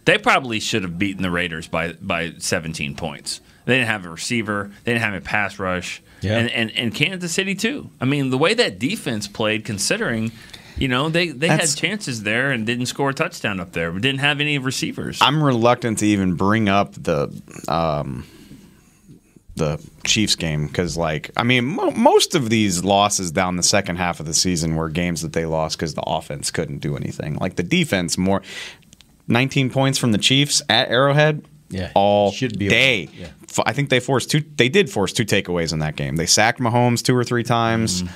[0.04, 3.40] they probably should have beaten the Raiders by by 17 points.
[3.64, 4.70] They didn't have a receiver.
[4.84, 6.02] They didn't have a pass rush.
[6.20, 6.38] Yeah.
[6.38, 7.90] And, and and Kansas City too.
[8.00, 10.32] I mean, the way that defense played, considering.
[10.76, 14.00] You know they, they had chances there and didn't score a touchdown up there, but
[14.00, 15.18] didn't have any receivers.
[15.20, 17.28] I'm reluctant to even bring up the
[17.68, 18.24] um,
[19.60, 23.96] the Chiefs game because, like, I mean, mo- most of these losses down the second
[23.96, 27.36] half of the season were games that they lost because the offense couldn't do anything.
[27.36, 28.42] Like the defense, more
[29.30, 31.44] 19 points from the Chiefs at Arrowhead.
[31.68, 33.08] Yeah, all should be day.
[33.16, 33.28] Yeah.
[33.64, 34.40] I think they forced two.
[34.40, 36.16] They did force two takeaways in that game.
[36.16, 38.02] They sacked Mahomes two or three times.
[38.02, 38.10] Mm.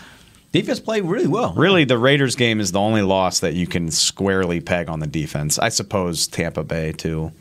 [0.52, 1.52] Defense played really well.
[1.54, 5.06] Really, the Raiders game is the only loss that you can squarely peg on the
[5.06, 5.58] defense.
[5.58, 7.32] I suppose Tampa Bay too.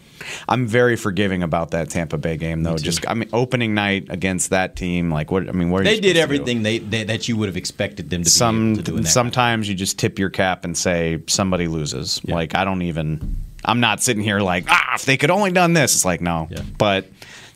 [0.48, 2.78] I'm very forgiving about that Tampa Bay game though.
[2.78, 5.48] Just I mean, opening night against that team, like what?
[5.48, 6.20] I mean, what They did supposed to do?
[6.22, 8.98] everything they, they that you would have expected them to Some be able to do.
[8.98, 12.24] In that sometimes you just tip your cap and say somebody loses.
[12.26, 13.38] Like I don't even.
[13.66, 15.94] I'm not sitting here like ah if they could only done this.
[15.96, 17.08] It's like no, but.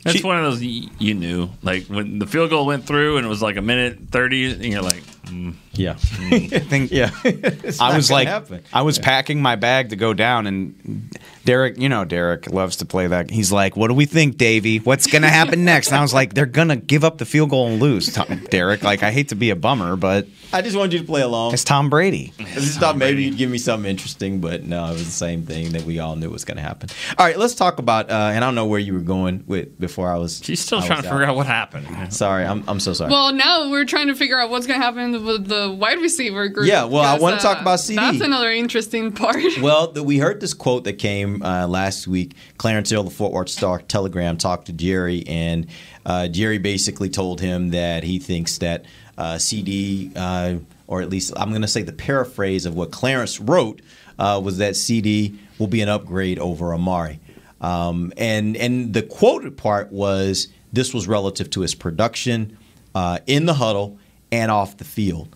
[0.04, 3.26] That's She- one of those you knew, like when the field goal went through and
[3.26, 5.92] it was like a minute thirty, and you're like, mm, Yeah.
[6.20, 7.12] I think yeah.
[7.80, 8.63] I was like, happen.
[8.74, 11.10] I was packing my bag to go down, and
[11.46, 13.30] Derek, you know, Derek loves to play that.
[13.30, 14.80] He's like, "What do we think, Davey?
[14.80, 17.68] What's gonna happen next?" And I was like, "They're gonna give up the field goal
[17.68, 20.94] and lose." Tom, Derek, like, I hate to be a bummer, but I just wanted
[20.94, 21.54] you to play along.
[21.54, 22.34] it's Tom Brady.
[22.40, 25.44] I just thought maybe you'd give me something interesting, but no, it was the same
[25.46, 26.90] thing that we all knew was going to happen.
[27.18, 28.10] All right, let's talk about.
[28.10, 30.42] Uh, and I don't know where you were going with before I was.
[30.44, 32.13] She's still I trying was to figure out what happened.
[32.13, 33.12] Sorry, I'm I'm so sorry.
[33.12, 36.48] Well, now we're trying to figure out what's going to happen with the wide receiver
[36.48, 36.68] group.
[36.68, 37.98] Yeah, well, I wanna talk about CD.
[37.98, 39.38] That's another interesting part.
[39.62, 42.36] Well, the, we heard this quote that came uh, last week.
[42.58, 45.68] Clarence Hill, the Fort Worth Star Telegram, talked to Jerry, and
[46.06, 48.86] uh, Jerry basically told him that he thinks that
[49.18, 53.40] uh, CD, uh, or at least I'm going to say the paraphrase of what Clarence
[53.40, 53.82] wrote,
[54.20, 57.20] uh, was that CD will be an upgrade over Amari.
[57.60, 62.58] Um, and and the quoted part was this was relative to his production
[62.94, 63.98] uh, in the huddle
[64.32, 65.36] and off the field.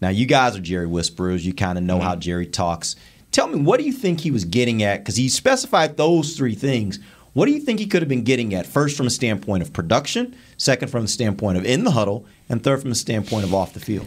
[0.00, 1.44] Now, you guys are Jerry whisperers.
[1.44, 2.06] You kind of know mm-hmm.
[2.06, 2.96] how Jerry talks.
[3.32, 4.98] Tell me, what do you think he was getting at?
[4.98, 6.98] Because he specified those three things.
[7.32, 8.66] What do you think he could have been getting at?
[8.66, 12.62] First, from a standpoint of production, second, from the standpoint of in the huddle, and
[12.62, 14.06] third, from the standpoint of off the field.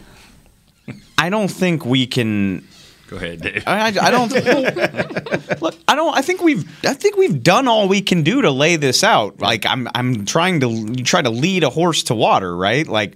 [1.17, 2.67] I don't think we can.
[3.07, 3.63] Go ahead, Dave.
[3.65, 4.31] I, I- I don't.
[5.61, 6.17] look, I don't.
[6.17, 6.67] I think we've.
[6.85, 9.39] I think we've done all we can do to lay this out.
[9.39, 9.87] Like I'm.
[9.95, 10.69] I'm trying to.
[10.69, 12.85] You try to lead a horse to water, right?
[12.85, 13.15] Like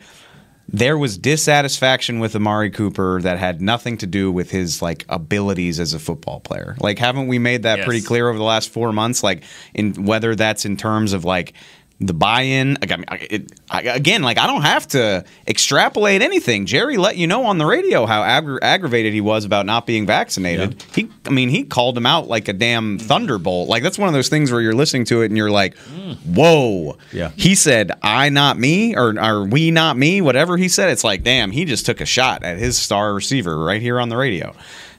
[0.69, 5.79] there was dissatisfaction with Amari Cooper that had nothing to do with his like abilities
[5.79, 6.75] as a football player.
[6.79, 7.85] Like, haven't we made that Yes.
[7.85, 9.23] pretty clear over the last four months?
[9.23, 11.53] Like, in whether that's in terms of like
[11.99, 12.77] the buy-in.
[12.79, 16.67] Like, I mean, it, I, again, like I don't have to extrapolate anything.
[16.67, 20.05] Jerry let you know on the radio how aggra- aggravated he was about not being
[20.05, 20.83] vaccinated.
[20.93, 23.67] He, I mean, he called him out like a damn thunderbolt.
[23.67, 26.97] Like that's one of those things where you're listening to it and you're like, "Whoa!"
[27.11, 27.31] Yeah.
[27.35, 31.23] He said, "I not me," or "Are we not me?" Whatever he said, it's like,
[31.23, 34.53] damn, he just took a shot at his star receiver right here on the radio.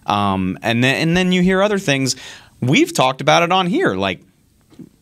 [0.06, 2.16] Um, and then and then you hear other things.
[2.60, 4.20] We've talked about it on here, like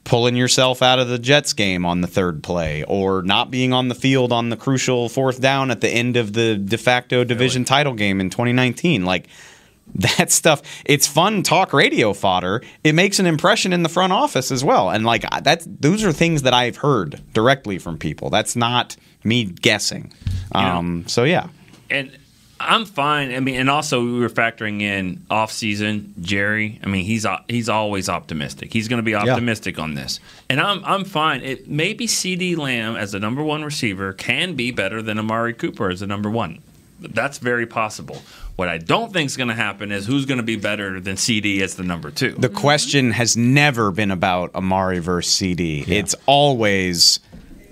[0.07, 3.89] pulling yourself out of the Jets game on the third play, or not being on
[3.89, 7.65] the field on the crucial fourth down at the end of the de facto division
[7.65, 9.05] title game in 2019.
[9.05, 9.29] Like
[9.95, 12.63] that stuff, it's fun talk radio fodder.
[12.83, 16.13] It makes an impression in the front office as well, and like that's those are
[16.13, 18.31] things that I've heard directly from people.
[18.31, 20.13] That's not me guessing.
[20.53, 21.49] Um, so yeah.
[21.91, 22.17] and
[22.59, 23.35] I'm fine.
[23.35, 26.81] I mean, and also we were factoring in off season Jerry.
[26.83, 28.73] I mean, he's he's always optimistic.
[28.73, 31.43] He's going to be optimistic on this, and I'm I'm fine.
[31.43, 35.91] It maybe CeeDee Lamb as the number one receiver can be better than Amari Cooper
[35.91, 36.61] as the number one.
[36.99, 38.23] That's very possible.
[38.57, 41.17] What I don't think is going to happen is who's going to be better than
[41.17, 42.33] CeeDee as the number two.
[42.33, 45.87] The question has never been about Amari versus CeeDee.
[45.89, 47.21] It's always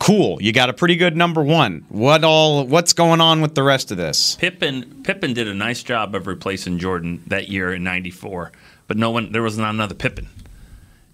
[0.05, 0.41] cool.
[0.43, 1.85] You got a pretty good number one.
[1.89, 2.67] What all?
[2.67, 4.37] What's going on with the rest of this?
[4.37, 8.53] Pippen Pippen did a nice job of replacing Jordan that year in '94,
[8.89, 10.29] but no one there was not another Pippen.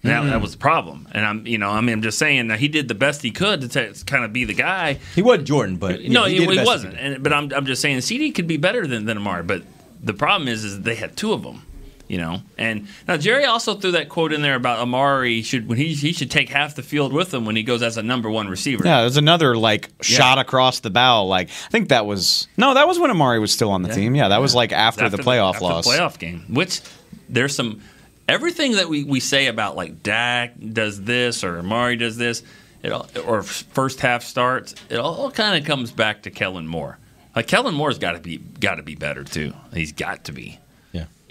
[0.03, 0.29] That, Mm.
[0.31, 2.67] that was the problem, and I'm, you know, I mean, I'm just saying that he
[2.67, 4.97] did the best he could to t- kind of be the guy.
[5.13, 6.97] He wasn't Jordan, but no, he he, he he wasn't.
[6.97, 9.43] And, but I'm, I'm just saying, CeeDee could be better than, than Amari.
[9.43, 9.61] But
[10.01, 11.67] the problem is, is they had two of them,
[12.11, 12.41] you know.
[12.57, 16.11] And now Jerry also threw that quote in there about Amari should when he he
[16.11, 18.85] should take half the field with him when he goes as a number one receiver.
[18.85, 21.23] Yeah, there's another like shot across the bow.
[21.23, 24.13] Like I think that was no, that was when Amari was still on the team.
[24.13, 25.85] Yeah, that was like after, the playoff after loss.
[25.85, 26.43] the playoff game.
[26.49, 26.81] Which
[27.29, 27.81] there's some
[28.27, 32.43] everything that we, we say about like Dak does this or Amari does this,
[32.83, 34.75] it all, or first half starts.
[34.89, 36.97] It all kind of comes back to Kellen Moore.
[37.33, 39.53] Like Kellen Moore's got to be got to be better too.
[39.73, 40.59] He's got to be.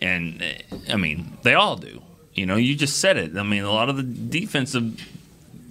[0.00, 0.42] And
[0.88, 2.02] I mean, they all do.
[2.34, 3.36] You know, you just said it.
[3.36, 5.00] I mean, a lot of the defensive,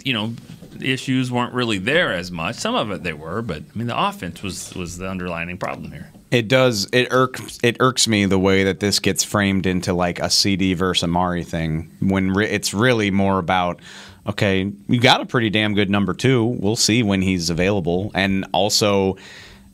[0.04, 0.34] you know,
[0.80, 2.56] issues weren't really there as much.
[2.56, 5.90] Some of it they were, but I mean, the offense was was the underlining problem
[5.92, 6.10] here.
[6.30, 6.88] It does.
[6.92, 7.58] It irks.
[7.62, 11.42] It irks me the way that this gets framed into like a CeeDee versus Amari
[11.42, 13.80] thing when re- it's really more about.
[14.26, 16.44] Okay, you got a pretty damn good number two.
[16.44, 19.16] We'll see when he's available, and also.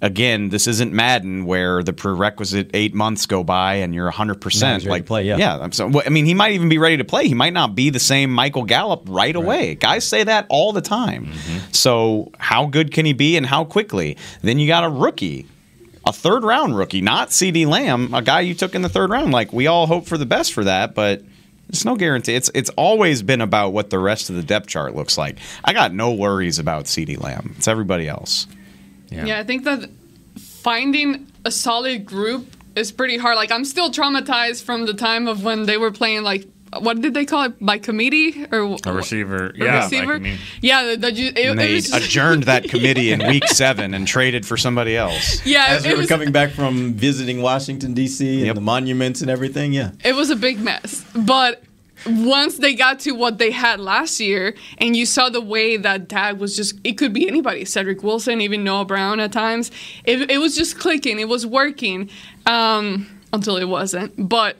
[0.02, 4.40] Again, this isn't Madden where the prerequisite eight months go by and you're 100 Now
[4.40, 5.38] percent like to play, yeah.
[5.38, 5.58] yeah.
[5.58, 7.28] I'm So, I mean, he might even be ready to play.
[7.28, 9.74] He might not be the same Michael Gallup right, away.
[9.74, 11.26] Guys say that all the time.
[11.26, 11.72] Mm-hmm.
[11.72, 14.18] So, how good can he be and how quickly?
[14.42, 15.46] Then you got a rookie
[16.06, 19.32] a third round rookie, not CeeDee Lamb, a guy you took in the third round.
[19.32, 21.22] Like we all hope for the best for that, but
[21.68, 22.34] it's no guarantee.
[22.34, 25.38] It's it's always been about what the rest of the depth chart looks like.
[25.64, 27.54] I got no worries about CeeDee Lamb.
[27.58, 28.46] It's everybody else.
[29.10, 29.38] Yeah.
[29.38, 29.88] I think that
[30.38, 33.36] finding a solid group is pretty hard.
[33.36, 36.46] Like I'm still traumatized from the time of when they were playing like
[36.80, 40.18] what did they call it by committee or A receiver, a yeah, receiver?
[40.18, 43.94] like, yeah, that you, it, And it they was- adjourned that committee in week seven
[43.94, 45.46] and traded for somebody else.
[45.46, 48.46] Yeah, As we were was- coming back from visiting Washington D.C.
[48.48, 49.92] and the monuments and everything, yeah.
[50.04, 51.04] it was a big mess.
[51.14, 51.62] But
[52.06, 56.08] once they got to what they had last year, and you saw the way that
[56.08, 59.70] Dak was just, it could be anybody, Cedrick Wilson, even Noah Brown at times.
[60.04, 62.10] It, it was just clicking, it was working
[62.46, 64.28] um, until it wasn't.
[64.28, 64.56] But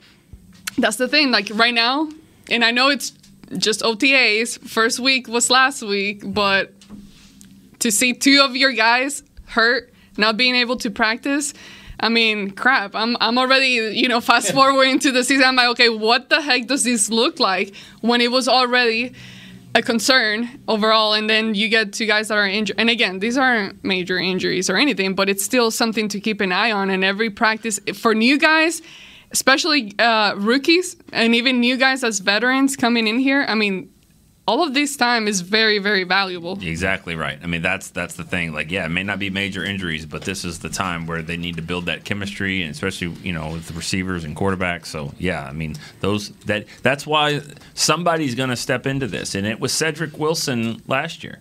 [0.77, 2.09] that's the thing, like right now,
[2.49, 3.13] and I know it's
[3.57, 6.73] just OTAs, first week was last week, but
[7.79, 11.53] to see two of your guys hurt, not being able to practice.
[11.99, 12.95] I mean, crap.
[12.95, 15.45] I'm I'm already, you know, fast forwarding to the season.
[15.45, 19.13] I'm like, okay, what the heck does this look like when it was already
[19.75, 22.75] a concern overall, and then you get two guys that are injured.
[22.79, 26.51] And again, these aren't major injuries or anything, but it's still something to keep an
[26.51, 26.89] eye on.
[26.89, 28.81] And every practice for new guys,
[29.31, 33.45] especially uh, rookies, and even new guys as veterans coming in here.
[33.47, 33.91] I mean,
[34.47, 36.57] all of this time is very, very valuable.
[36.61, 37.37] Exactly right.
[37.43, 38.53] I mean, that's that's the thing.
[38.53, 41.35] Like, yeah, it may not be major injuries, but this is the time where they
[41.35, 44.85] need to build that chemistry, and especially you know with the receivers and quarterbacks.
[44.87, 47.41] So yeah, I mean those that that's why
[47.73, 51.39] somebody's going to step into this, and it was Cedrick Wilson last year,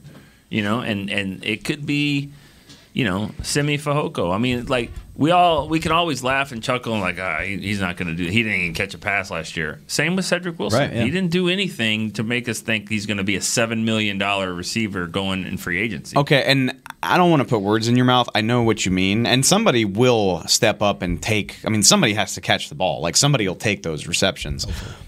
[0.49, 2.33] you know, and and it could be,
[2.93, 4.35] you know, Simi Fehoko.
[4.35, 7.57] I mean, like we all we can always laugh and chuckle and like ah, he,
[7.59, 8.25] he's not going to do.
[8.31, 9.81] He didn't even catch a pass last year.
[9.87, 10.81] Same with Cedrick Wilson.
[10.81, 11.05] Right, yeah.
[11.05, 14.19] He didn't do anything to make us think he's going to be a seven million
[14.19, 16.17] dollar receiver going in free agency.
[16.17, 18.29] Okay, and I don't want to put words in your mouth.
[18.35, 19.27] I know what you mean.
[19.27, 23.01] And somebody will step up and take, I mean, somebody has to catch the ball.
[23.01, 24.67] Like somebody will take those receptions.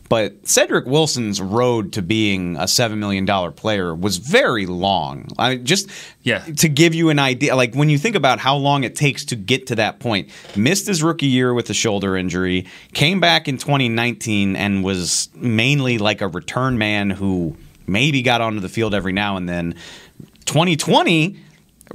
[0.08, 5.28] But Cedrick Wilson's road to being a $7 million player was very long.
[5.38, 5.90] I mean, just
[6.22, 6.38] Yeah.
[6.58, 9.36] to give you an idea, like when you think about how long it takes to
[9.36, 13.58] get to that point, missed his rookie year with a shoulder injury, came back in
[13.58, 19.12] 2019 and was mainly like a return man who maybe got onto the field every
[19.12, 19.74] now and then.
[20.46, 21.38] 2020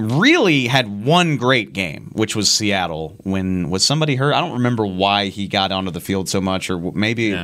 [0.00, 3.16] really had one great game, which was Seattle.
[3.22, 4.34] When was somebody hurt?
[4.34, 7.38] I don't remember why he got onto the field so much, or maybe,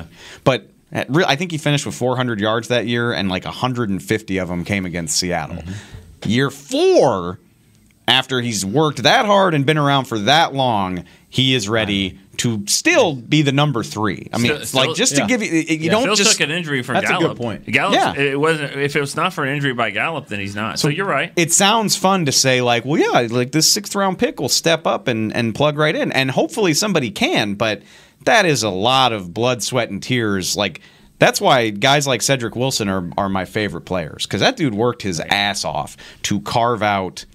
[0.44, 0.68] but.
[0.92, 4.64] Eh, I think he finished with 400 yards that year, and like 150 of them
[4.64, 5.58] came against Seattle.
[5.58, 6.28] Mm-hmm.
[6.28, 7.38] Year four,
[8.10, 12.64] after he's worked that hard and been around for that long, he is ready to
[12.66, 14.28] still be the number three.
[14.32, 15.26] I mean, Still- still- like just to yeah.
[15.26, 17.38] give you, you Yeah, don't Phil just took an injury from That's a good Gallup.
[17.38, 17.66] point.
[17.70, 18.14] Gallup, Yeah.
[18.22, 18.72] it wasn't.
[18.80, 20.78] If it was not for an injury by Gallup, then he's not.
[20.78, 21.32] So, you're right.
[21.36, 24.86] It sounds fun to say like, well, yeah, like this sixth round pick will step
[24.86, 27.54] up and and plug right in, and hopefully somebody can.
[27.54, 27.82] But
[28.24, 30.56] that is a lot of blood, sweat, and tears.
[30.56, 30.80] Like
[31.18, 35.02] that's why guys like Cedrick Wilson are are my favorite players because that dude worked
[35.02, 37.26] his ass off to carve out,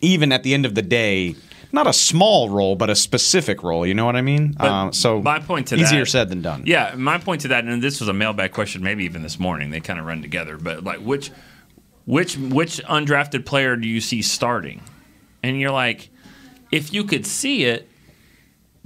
[0.00, 1.34] even at the end of the day.
[1.70, 3.86] Not a small role, but a specific role.
[3.86, 4.56] You know what I mean?
[4.58, 6.62] Uh, so my point to easier that- said than done.
[6.64, 9.68] Yeah, my point to that, and this was a mailbag question, maybe even this morning.
[9.70, 11.30] They kind of run together, but like which
[12.06, 14.80] which which undrafted player do you see starting?
[15.42, 16.08] And you're like,
[16.72, 17.86] if you could see it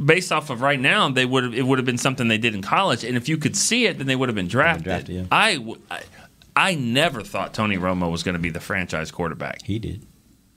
[0.04, 2.52] based off of right now, they would have it would have been something they did
[2.52, 4.84] in college, and if you could see it, then they would have been drafted.
[4.84, 5.28] Drafted you.
[5.30, 5.76] I,
[6.56, 9.62] I never thought Tony Romo was going to be the franchise quarterback.
[9.62, 10.04] He did.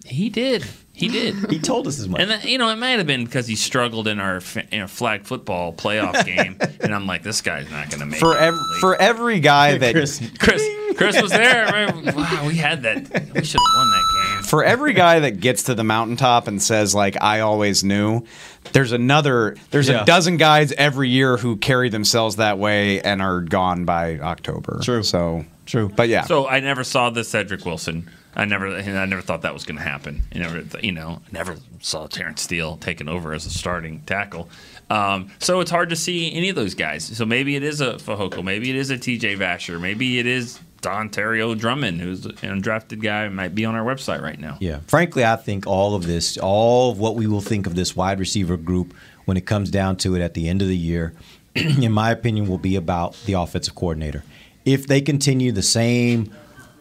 [0.06, 0.64] He did.
[0.93, 1.36] He did.
[1.49, 2.22] he told us as much.
[2.22, 4.82] And then, you know, it might have been because he struggled in our, fa- in
[4.82, 8.34] our flag football playoff game, and I'm like, this guy's not going to make For
[8.38, 8.41] it.
[8.41, 10.64] ev- for every guy that Chris, Chris,
[10.95, 11.91] Chris was there.
[12.16, 12.97] Wow, we had that.
[13.01, 14.43] We should have won that game.
[14.43, 18.24] for every guy that gets to the mountaintop and says like I always knew,
[18.72, 20.03] there's another there's Yeah.
[20.03, 24.80] a dozen guys every year who carry themselves that way and are gone by October.
[24.82, 25.03] True.
[25.03, 25.89] So true.
[25.93, 26.22] But yeah.
[26.24, 28.10] So I never saw the Cedrick Wilson.
[28.36, 30.21] I never, I never thought that was going to happen.
[30.33, 34.49] You never, you know, never saw Terence Steele taking over as a starting tackle.
[34.89, 37.05] Um, so it's hard to see any of those guys.
[37.05, 39.36] So maybe it is a Fehoko, maybe it is a T.J.
[39.38, 44.21] Vasher, maybe it is Don Drummond, who's an undrafted guy, might be on our website
[44.21, 44.57] right now.
[44.59, 44.79] Yeah.
[44.88, 48.19] Frankly, I think all of this, all of what we will think of this wide
[48.19, 48.93] receiver group
[49.25, 51.13] when it comes down to it at the end of the year,
[51.55, 54.23] in my opinion, will be about the offensive coordinator.
[54.63, 56.31] If they continue the same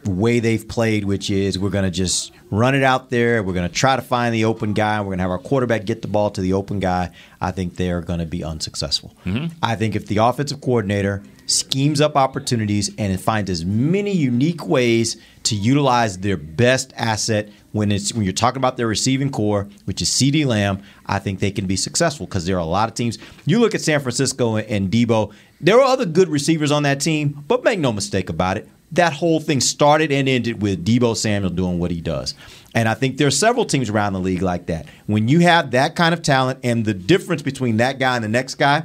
[0.07, 3.69] way they've played, which is we're going to just run it out there, we're going
[3.69, 6.09] to try to find the open guy, we're going to have our quarterback get the
[6.09, 9.15] ball to the open guy, I think they're going to be unsuccessful.
[9.25, 9.55] Mm-hmm.
[9.63, 15.21] I think if the offensive coordinator schemes up opportunities and finds as many unique ways
[15.45, 20.01] to utilize their best asset when it's when you're talking about their receiving corps, which
[20.01, 22.95] is CeeDee Lamb, I think they can be successful because there are a lot of
[22.95, 23.19] teams.
[23.45, 27.45] You look at San Francisco and Deebo, there are other good receivers on that team,
[27.49, 31.51] but make no mistake about it, that whole thing started and ended with Deebo Samuel
[31.51, 32.35] doing what he does.
[32.75, 34.87] And I think there are several teams around the league like that.
[35.07, 38.29] When you have that kind of talent and the difference between that guy and the
[38.29, 38.85] next guy,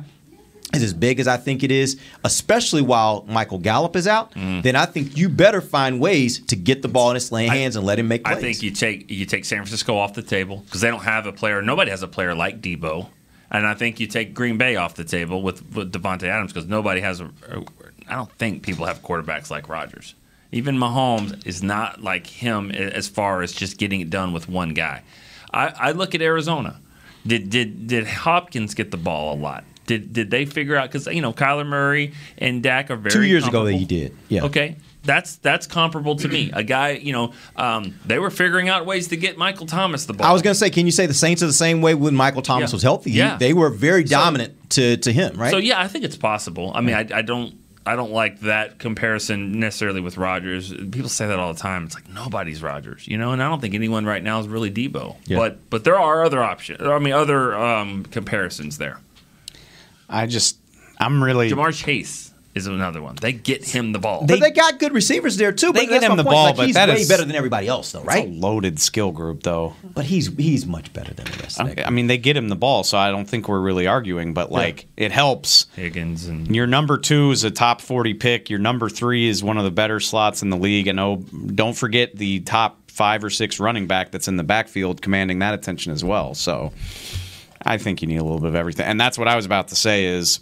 [0.72, 4.62] is as big as I think it is, especially while Michael Gallup is out, Mm.
[4.62, 7.84] then I think you better find ways to get the ball in his hands and
[7.88, 8.38] let him make plays.
[8.38, 11.26] I think you take you take San Francisco off the table because they don't have
[11.26, 11.64] a player.
[11.64, 13.08] Nobody has a player like Deebo,
[13.50, 16.70] and I think you take Green Bay off the table with, with Davante Adams because
[16.70, 17.26] nobody has a.
[17.50, 17.64] a-
[18.10, 20.16] I don't think people have quarterbacks like Rodgers.
[20.52, 24.74] Even Mahomes is not like him as far as just getting it done with one
[24.74, 25.04] guy.
[25.54, 26.80] I, I look at Arizona.
[27.26, 29.64] Did did did Hopkins get the ball a lot?
[29.86, 33.24] Did did they figure out because you know Kyler Murray and Dak are very Two
[33.24, 33.80] years ago, comparable.
[33.80, 34.16] he did.
[34.28, 34.46] Yeah.
[34.46, 34.78] Okay.
[35.04, 36.52] That's that's comparable to me.
[36.54, 40.14] A guy, you know, um, they were figuring out ways to get Michael Thomas the
[40.14, 40.28] ball.
[40.28, 42.16] I was going to say, can you say the Saints are the same way when
[42.16, 42.76] Michael Thomas Yeah.
[42.76, 43.12] was healthy?
[43.12, 43.38] He- Yeah.
[43.38, 45.52] they were very So- dominant to, to him, right?
[45.52, 46.72] So yeah, I think it's possible.
[46.76, 47.56] I mean, I, I don't
[47.86, 50.72] I don't like that comparison necessarily with Rodgers.
[50.72, 51.86] People say that all the time.
[51.86, 54.70] It's like nobody's Rodgers, you know, and I don't think anyone right now is really
[54.70, 55.16] Deebo.
[55.26, 55.38] Yeah.
[55.38, 56.82] But but there are other options.
[56.82, 59.00] I mean, other um, comparisons there.
[60.10, 60.58] I just
[61.00, 63.16] I'm really Ja'Marr Chase is another one.
[63.16, 64.26] They get him the ball.
[64.26, 65.72] but they got good receivers there too.
[65.72, 66.34] They but get that's him the point.
[66.34, 68.28] ball, Like, but he's that way is- better than everybody else, though, right?
[68.28, 69.76] It's a loaded skill group, though.
[69.84, 71.60] But he's he's much better than the rest.
[71.62, 74.34] Okay, I mean, they get him the ball, so I don't think we're really arguing.
[74.34, 75.68] But like, it helps.
[75.76, 78.50] Higgins and your number two is a top forty pick.
[78.50, 80.88] Your number three is one of the better slots in the league.
[80.88, 81.18] And oh,
[81.54, 85.54] don't forget the top five or six running back that's in the backfield commanding that
[85.54, 86.34] attention as well.
[86.34, 86.74] So
[87.62, 88.86] I think you need a little bit of everything.
[88.88, 90.40] And that's what I was about to say is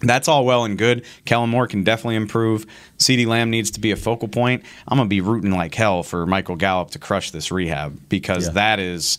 [0.00, 1.04] that's all well and good.
[1.24, 2.66] Kellen Moore can definitely improve.
[2.98, 4.64] CeeDee Lamb needs to be a focal point.
[4.88, 8.46] I'm going to be rooting like hell for Michael Gallup to crush this rehab because
[8.46, 8.52] Yeah.
[8.52, 9.18] that is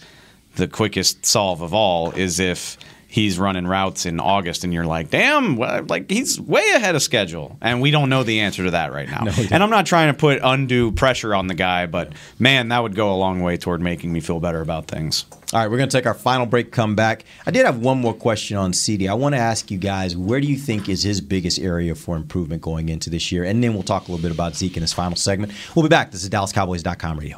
[0.57, 2.78] the quickest solve of all is if
[3.16, 7.01] he's running routes in August and you're like, damn, what- like he's way ahead of
[7.01, 7.57] schedule.
[7.61, 9.22] And we don't know the answer to that right now.
[9.24, 12.84] No, and I'm not trying to put undue pressure on the guy, but man, that
[12.84, 15.24] would go a long way toward making me feel better about things.
[15.53, 17.24] All right, we're going to take our final break, come back.
[17.47, 19.09] I did have one more question on CeeDee.
[19.09, 22.18] I want to ask you guys, where do you think is his biggest area for
[22.18, 23.45] improvement going into this year?
[23.45, 25.53] And then we'll talk a little bit about Zeke in his final segment.
[25.74, 26.11] We'll be back.
[26.11, 27.38] This is DallasCowboys.com radio.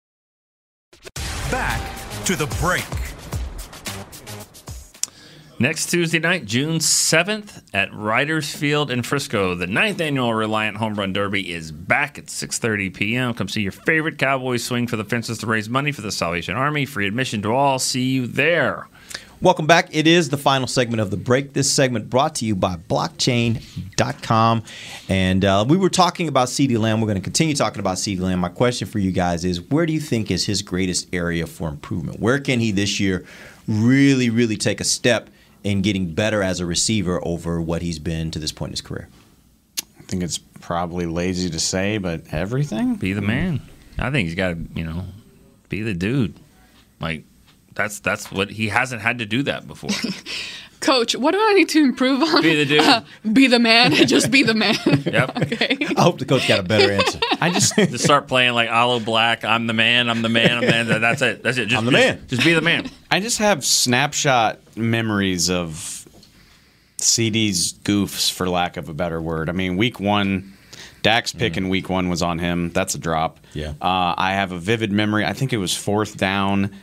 [1.51, 1.81] Back
[2.23, 2.85] to the break.
[5.59, 10.95] Next Tuesday night, June 7th at Riders Field in Frisco, the ninth annual Reliant Home
[10.95, 13.33] Run Derby is back at 6.30 p.m.
[13.33, 16.55] Come see your favorite Cowboys swing for the fences to raise money for the Salvation
[16.55, 16.85] Army.
[16.85, 17.79] Free admission to all.
[17.79, 18.87] See you there.
[19.41, 19.89] Welcome back.
[19.91, 21.53] It is the final segment of the break.
[21.53, 24.63] This segment brought to you by blockchain.com.
[25.09, 27.01] And uh, we were talking about CeeDee Lamb.
[27.01, 28.37] We're going to continue talking about CeeDee Lamb.
[28.37, 31.69] My question for you guys is where do you think is his greatest area for
[31.69, 32.19] improvement?
[32.19, 33.25] Where can he this year
[33.67, 35.31] really, really take a step
[35.63, 38.81] in getting better as a receiver over what he's been to this point in his
[38.81, 39.09] career?
[39.97, 42.93] I think it's probably lazy to say, but everything.
[42.93, 43.59] Be the man.
[43.97, 45.03] I think he's got to, you know,
[45.67, 46.35] be the dude.
[46.99, 47.23] Like,
[47.81, 49.89] that's that's what he hasn't had to do that before.
[50.81, 52.41] Coach, what do I need to improve on?
[52.41, 52.81] Be the dude.
[52.87, 53.01] Uh,
[53.31, 53.91] be the man.
[54.07, 54.75] Just be the man.
[54.85, 55.37] Yep.
[55.37, 55.77] okay.
[55.95, 57.19] I hope the coach got a better answer.
[57.39, 59.43] I just just start playing like Aloe Blacc.
[59.45, 60.09] I'm the man.
[60.09, 60.57] I'm the man.
[60.57, 61.01] I'm the man.
[61.01, 61.43] That's it.
[61.43, 61.67] That's it.
[61.67, 62.27] Just, I'm the just- man.
[62.27, 62.89] Just be the man.
[63.11, 66.07] I just have snapshot memories of
[66.97, 69.49] CeeDee's goofs, for lack of a better word.
[69.49, 70.53] I mean, week one,
[71.03, 72.71] Dak's pick in week one was on him.
[72.71, 73.39] That's a drop.
[73.53, 73.73] Yeah.
[73.81, 75.25] Uh, I have a vivid memory.
[75.25, 76.75] I think it was fourth down,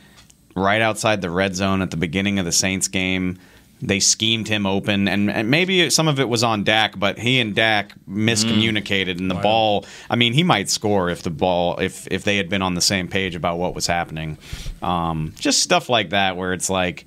[0.59, 3.39] right outside the red zone at the beginning of the Saints game.
[3.81, 7.39] They schemed him open, and, and maybe some of it was on Dak, but he
[7.39, 9.85] and Dak miscommunicated, and the ball.
[10.09, 12.81] I mean, he might score if the ball if if they had been on the
[12.81, 14.37] same page about what was happening.
[14.81, 17.05] Um, just stuff like that, where it's like,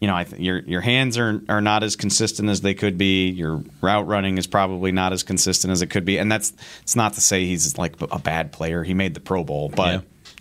[0.00, 2.96] you know, I th- your your hands are are not as consistent as they could
[2.96, 3.28] be.
[3.28, 6.52] Your route running is probably not as consistent as it could be, and that's
[6.82, 8.84] it's not to say he's like a bad player.
[8.84, 10.00] He made the Pro Bowl, but Yeah.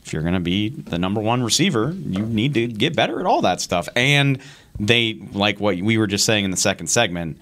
[0.10, 3.28] If you're going to be the number one receiver, you need to get better at
[3.28, 3.88] all that stuff.
[3.96, 4.40] And
[4.80, 7.40] they like what we were just saying in the second segment.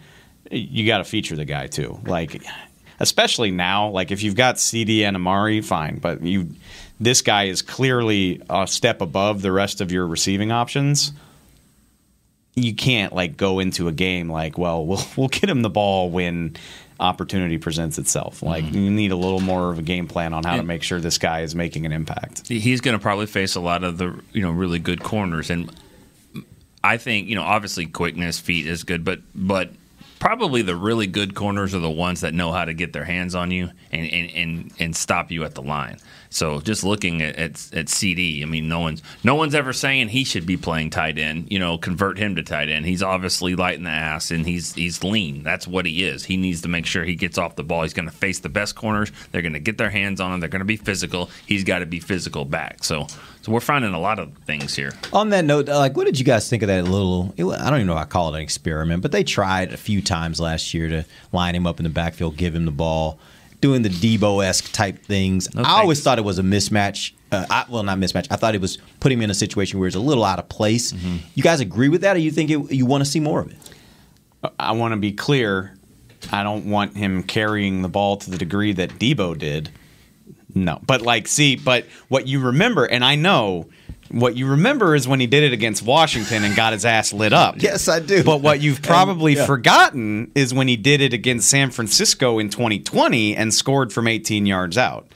[0.51, 2.43] You got to feature the guy too, like
[2.99, 3.87] especially now.
[3.87, 6.49] Like if you've got CeeDee and Amari, fine, but you
[6.99, 11.13] this guy is clearly a step above the rest of your receiving options
[12.57, 16.09] you can't like go into a game like, well, we'll we'll get him the ball
[16.09, 16.57] when
[16.99, 18.41] opportunity presents itself.
[18.41, 18.77] Like mm-hmm.
[18.77, 21.17] you need a little more of a game plan on how to make sure this
[21.17, 22.47] guy is making an impact.
[22.47, 25.71] He's going to probably face a lot of the you know really good corners, and
[26.83, 29.71] I think you know obviously quickness, feet is good, but but
[30.19, 33.35] probably the really good corners are the ones that know how to get their hands
[33.35, 35.97] on you and and and, and stop you at the line.
[36.29, 40.09] So just looking at, at at CeeDee, I mean, no one's no one's ever saying
[40.09, 41.51] he should be playing tight end.
[41.51, 42.85] You know, convert him to tight end.
[42.85, 45.43] He's obviously light in the ass and he's he's lean.
[45.43, 46.25] That's what he is.
[46.25, 47.83] He needs to make sure he gets off the ball.
[47.83, 49.11] He's going to face the best corners.
[49.31, 50.39] They're going to get their hands on him.
[50.39, 51.29] They're going to be physical.
[51.45, 52.83] He's got to be physical back.
[52.83, 53.07] So
[53.47, 54.91] so we're finding a lot of things here.
[55.13, 57.33] On that note, uh, like, what did you guys think of that little?
[57.37, 59.77] It, I don't even know if I call it an experiment, but they tried a
[59.77, 63.19] few times last year to line him up in the backfield, give him the ball,
[63.61, 65.47] doing the Deebo esque type things.
[65.55, 67.13] I always thought it was a mismatch.
[67.31, 68.27] Uh, I, well, not mismatch.
[68.31, 70.47] I thought it was putting him in a situation where it's a little out of
[70.47, 70.93] place.
[71.35, 73.51] You guys agree with that, or you think it, you want to see more of
[73.51, 73.57] it?
[74.59, 75.73] I want to be clear.
[76.31, 79.69] I don't want him carrying the ball to the degree that Deebo did.
[80.55, 83.67] No, but like, see, but what you remember, and I know
[84.09, 87.33] what you remember is when he did it against Washington and got his ass lit
[87.33, 87.55] up.
[87.67, 88.23] Yes, I do.
[88.23, 89.45] But what you've probably yeah.
[89.45, 94.45] forgotten is when he did it against San Francisco in 2020 and scored from 18
[94.45, 95.07] yards out.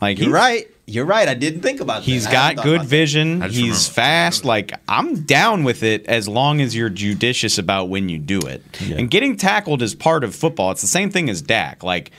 [0.00, 0.68] Like You're he- right.
[0.86, 1.28] You're right.
[1.28, 2.04] I didn't think about that.
[2.04, 3.42] He's I got good vision.
[3.42, 4.44] He's remember- fast.
[4.46, 8.62] Like I'm down with it as long as you're judicious about when you do it.
[8.80, 10.70] And getting tackled is part of football.
[10.70, 11.82] It's the same thing as Dak.
[11.82, 12.10] Like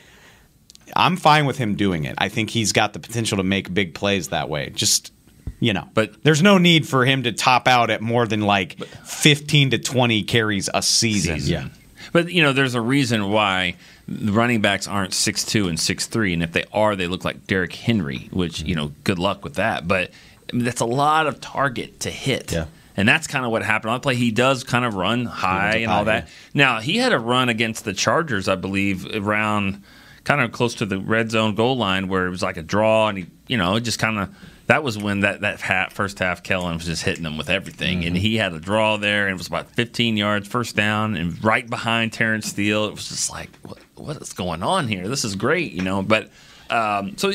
[0.96, 2.14] I'm fine with him doing it.
[2.20, 4.70] I think he's got the potential to make big plays that way.
[4.70, 5.14] Just
[5.60, 8.78] you know, but there's no need for him to top out at more than like
[8.84, 11.40] 15 to 20 carries a season.
[11.42, 11.68] Yeah.
[12.12, 13.76] But you know, there's a reason why
[14.08, 17.24] the running backs aren't six two and six three, and if they are, they look
[17.24, 18.30] like Derrick Henry.
[18.32, 19.02] Which you know, mm-hmm.
[19.04, 19.88] good luck with that.
[19.88, 20.12] But
[20.52, 22.52] I mean, that's a lot of target to hit.
[22.52, 22.66] Yeah.
[22.98, 24.16] And that's kind of what happened on the play.
[24.16, 26.28] He does kind of run high and all that.
[26.54, 29.84] Now he had a run against the Chargers, I believe, around
[30.26, 33.08] kind of close to the red zone goal line, where it was like a draw,
[33.08, 34.36] and he, you know, just kind of.
[34.70, 38.06] That was when that that half, first half, Kellen was just hitting them with everything,
[38.06, 41.44] and he had a draw there, and it was about 15 yards, first down, and
[41.44, 42.86] right behind Terence Steele.
[42.86, 45.08] It was just like, what, what is going on here?
[45.08, 46.04] This is great, you know.
[46.04, 46.30] But
[46.70, 47.32] um, so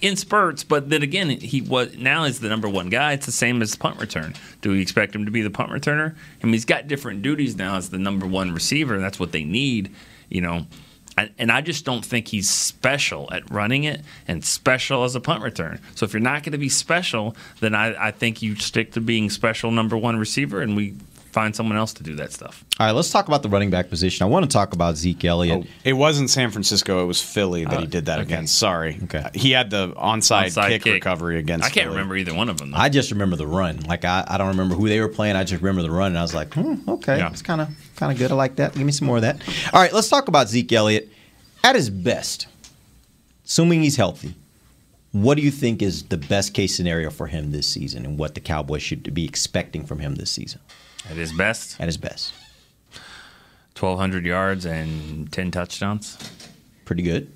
[0.00, 3.14] in spurts, but then again, he was now is the number one guy.
[3.14, 4.34] It's the same as punt return.
[4.60, 6.14] Do we expect him to be the punt returner?
[6.40, 9.32] I mean, he's got different duties now as the number one receiver, and that's what
[9.32, 9.92] they need,
[10.28, 10.66] you know.
[11.16, 15.42] And I just don't think he's special at running it and special as a punt
[15.42, 15.80] return.
[15.94, 19.00] So if you're not going to be special, then I, I think you stick to
[19.00, 20.94] being special number one receiver, and we
[21.36, 22.64] find someone else to do that stuff.
[22.80, 24.24] All right, let's talk about the running back position.
[24.24, 25.64] I want to talk about Zeke Elliott.
[25.66, 27.02] Oh, It wasn't San Francisco.
[27.02, 28.58] It was Philly that he did that against.
[28.58, 28.98] Sorry.
[29.04, 29.28] Okay.
[29.34, 30.94] He had the onside, Onside kick, kick.
[30.94, 31.66] recovery against.
[31.66, 31.96] I can't Philly.
[31.96, 32.70] remember either one of them.
[32.70, 32.78] Though.
[32.78, 33.80] I just remember the run.
[33.80, 35.36] Like I, I don't remember who they were playing.
[35.36, 37.28] I just remember the run, and I was like, hmm, okay, Yeah.
[37.30, 38.32] it's kind of kind of good.
[38.32, 38.72] I like that.
[38.72, 39.36] Give me some more of that.
[39.74, 41.10] All right, let's talk about Zeke Elliott
[41.62, 42.46] at his best,
[43.44, 44.34] assuming he's healthy.
[45.12, 48.34] What do you think is the best case scenario for him this season, and what
[48.34, 50.60] the Cowboys should be expecting from him this season?
[51.08, 52.32] At his best, At his best,
[53.78, 56.16] 1,200 yards and 10 touchdowns.
[56.84, 57.32] pretty good.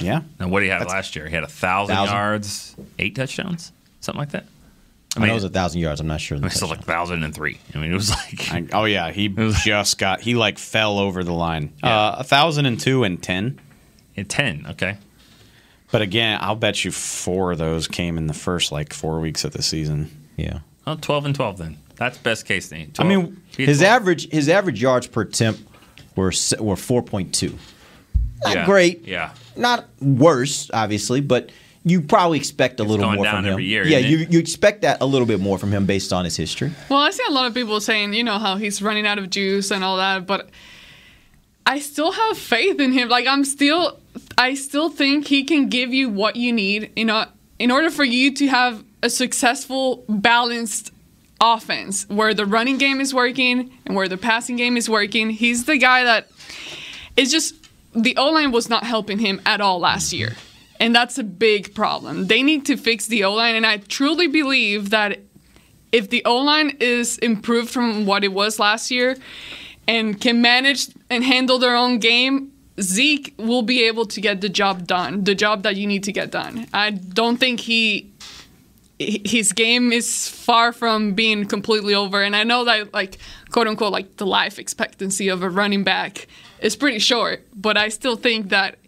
[0.00, 0.22] Yeah.
[0.40, 1.28] And what he had last year?
[1.28, 2.14] He had a thousand Thousand.
[2.14, 3.70] yards, eight touchdowns,
[4.00, 4.46] something like that.
[5.16, 6.00] I, know it was a thousand yards.
[6.00, 6.36] I'm not sure.
[6.36, 7.58] I mean, it's still like thousand and three.
[7.72, 9.28] I mean, it was like I- oh yeah, he
[9.64, 11.72] just got he like fell over the line.
[11.82, 13.60] Uh, a thousand and two and ten.
[14.16, 14.66] Yeah, ten.
[14.70, 14.96] Okay.
[15.92, 19.44] But again, I'll bet you four of those came in the first like four weeks
[19.44, 20.10] of the season.
[20.36, 20.60] Yeah.
[20.84, 21.78] Well, 12 and 12 then.
[21.96, 22.92] That's best case thing.
[22.98, 23.82] I mean, his 12.
[23.82, 25.62] average his average yards per attempt
[26.16, 27.56] were were four point two.
[28.44, 28.66] Not Yeah.
[28.66, 29.30] great, Yeah.
[29.56, 31.50] not worse, obviously, but
[31.86, 33.52] you probably expect a little going more down from him.
[33.52, 34.32] every year, yeah, isn't you it?
[34.32, 36.72] you expect that a little bit more from him based on his history.
[36.88, 39.28] Well, I see a lot of people saying, you know, how he's running out of
[39.30, 40.48] juice and all that, but
[41.66, 43.08] I still have faith in him.
[43.08, 43.98] Like I'm still
[44.36, 47.26] I still think he can give you what you need, you know,
[47.58, 50.90] in order for you to have a successful balanced
[51.44, 55.30] offense where the running game is working and where the passing game is working.
[55.30, 56.28] He's the guy that
[57.16, 57.54] is just
[57.94, 60.34] the O line was not helping him at all last year.
[60.80, 62.26] And that's a big problem.
[62.26, 63.54] They need to fix the O line.
[63.54, 65.20] And I truly believe that
[65.92, 69.16] if the O line is improved from what it was last year
[69.86, 74.48] and can manage and handle their own game, Zeke will be able to get the
[74.48, 76.66] job done, the job that you need to get done.
[76.72, 78.10] I don't think he
[78.98, 83.18] his game is far from being completely over and i know that like
[83.50, 86.28] quote unquote like the life expectancy of a running back
[86.60, 88.78] is pretty short but i still think that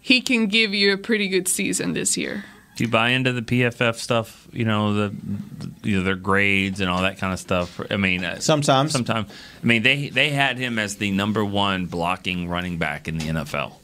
[0.00, 2.44] he can give you a pretty good season this year
[2.76, 4.48] Do you buy into the PFF stuff?
[4.52, 5.14] You know the,
[5.82, 7.80] you know their grades and all that kind of stuff.
[7.88, 9.30] I mean, uh, sometimes, sometimes.
[9.62, 13.26] I mean, they they had him as the number one blocking running back in the
[13.26, 13.74] NFL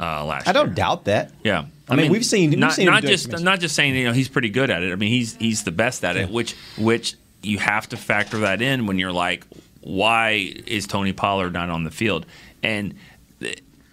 [0.00, 0.48] uh, last.
[0.48, 0.74] I don't year.
[0.76, 1.30] doubt that.
[1.44, 4.12] Yeah, I mean, we've seen- we've not, seen not just not just saying you know
[4.12, 4.92] he's pretty good at it.
[4.92, 6.30] I mean, he's he's the best at it.
[6.30, 9.44] Which which you have to factor that in when you're like,
[9.80, 12.26] why is Tony Pollard not on the field?
[12.62, 12.94] And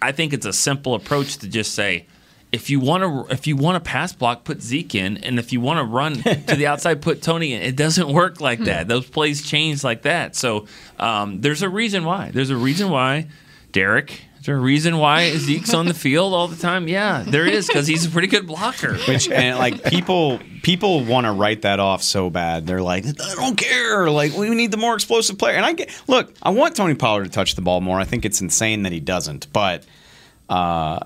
[0.01, 2.05] I think it's a simple approach to just say.
[2.51, 5.51] If you want to, if you want to pass block, put Zeke in, and if
[5.51, 7.61] you want to run to the outside, put Tony in.
[7.61, 8.87] It doesn't work like that.
[8.87, 10.37] Those plays change like that.
[10.37, 10.65] So
[10.97, 12.31] um, there's a reason why.
[12.31, 13.27] There's a reason why
[13.73, 14.21] Derek.
[14.45, 16.87] Is there a reason why Zeke's on the field all the time?
[16.87, 18.95] Yeah, there is because he's a pretty good blocker.
[18.95, 22.67] Which and like people people want to write that off so bad.
[22.67, 24.07] They're like, I don't care.
[24.11, 25.55] Like we need the more explosive player.
[25.55, 27.99] And I get look, I want Tony Pollard to touch the ball more.
[27.99, 29.51] I think it's insane that he doesn't.
[29.51, 29.83] But
[30.47, 30.99] uh,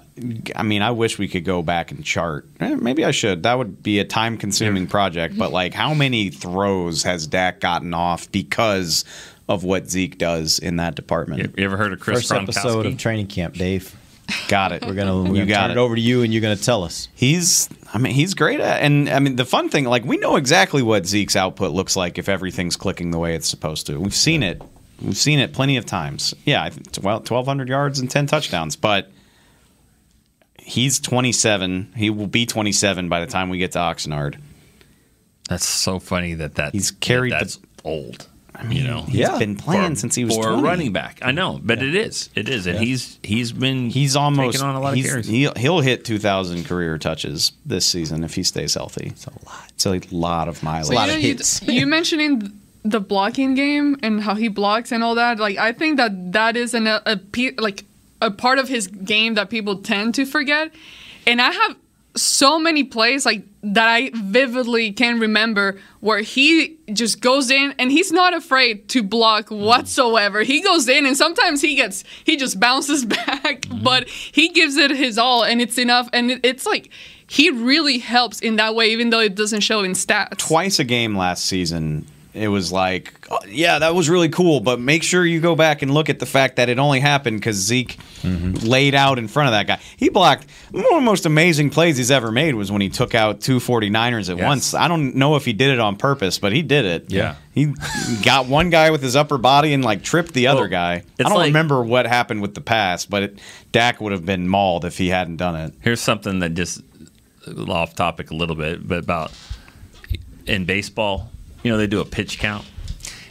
[0.54, 2.46] I mean, I wish we could go back and chart.
[2.60, 3.44] Eh, maybe I should.
[3.44, 5.38] That would be a time consuming project.
[5.38, 9.06] But like, how many throws has Dak gotten off because
[9.50, 11.56] of what Zeke does in that department?
[11.58, 13.94] You ever heard of Chris First episode of training camp, Dave.
[14.48, 14.86] Got it.
[14.86, 15.74] We're gonna, we're You gonna got turn it.
[15.74, 17.08] it over to you, and you're gonna tell us.
[17.16, 20.36] He's, I mean, he's great at, and I mean, the fun thing, like, we know
[20.36, 24.00] exactly what Zeke's output looks like if everything's clicking the way it's supposed to.
[24.00, 24.62] We've seen it.
[25.02, 26.36] We've seen it plenty of times.
[26.46, 26.70] Yeah,
[27.02, 29.10] well, 1,200 yards and 10 touchdowns, but
[30.60, 31.94] he's 27.
[31.96, 34.40] He will be 27 by the time we get to Oxnard.
[35.50, 37.32] That's so funny that that he's carried.
[37.32, 38.28] that that's the, old.
[38.60, 40.60] I mean, you know, he's been playing For- since he was for 20.
[40.60, 41.20] a running back.
[41.22, 42.84] I know, but it is, it is, and Yeah.
[42.84, 45.28] he's he's been He's almost taking on a lot he's, of carries.
[45.28, 49.08] He'll, he'll hit 2,000 career touches this season if he stays healthy.
[49.08, 49.66] It's a lot.
[49.70, 50.88] It's a lot of mileage.
[50.88, 51.16] So, you know,
[51.74, 52.52] you, you mentioning
[52.84, 55.40] the blocking game and how he blocks and all that.
[55.40, 57.20] Like I think that that is an, a, a
[57.60, 57.86] like
[58.22, 60.72] a part of his game that people tend to forget.
[61.26, 61.76] And I have
[62.16, 67.92] so many plays like that I vividly can remember where he just goes in and
[67.92, 69.64] he's not afraid to block mm-hmm.
[69.64, 70.42] whatsoever.
[70.44, 73.84] He goes in and sometimes he gets he just bounces back, mm-hmm.
[73.84, 76.90] but he gives it his all and it's enough and it's like
[77.28, 80.38] he really helps in that way even though it doesn't show in stats.
[80.38, 82.06] twice a game last season.
[82.32, 85.82] It was like, oh, yeah, that was really cool, but make sure you go back
[85.82, 89.48] and look at the fact that it only happened because Zeke laid out in front
[89.48, 89.82] of that guy.
[89.98, 93.16] He blocked one of the most amazing plays he's ever made was when he took
[93.16, 94.46] out two 49ers at Yes.
[94.46, 94.74] once.
[94.76, 97.06] I don't know if he did it on purpose, but he did it.
[97.08, 97.34] Yeah.
[97.56, 97.74] He
[98.24, 101.04] got one guy with his upper body and like tripped the other Well, guy.
[101.20, 103.40] I don't like- remember what happened with the pass, but it,
[103.72, 105.74] Dak would have been mauled if he hadn't done it.
[105.82, 106.82] Here's something that just
[107.68, 109.32] off topic a little bit, but about
[110.46, 111.32] in baseball,
[111.64, 112.66] you know, they do a pitch count.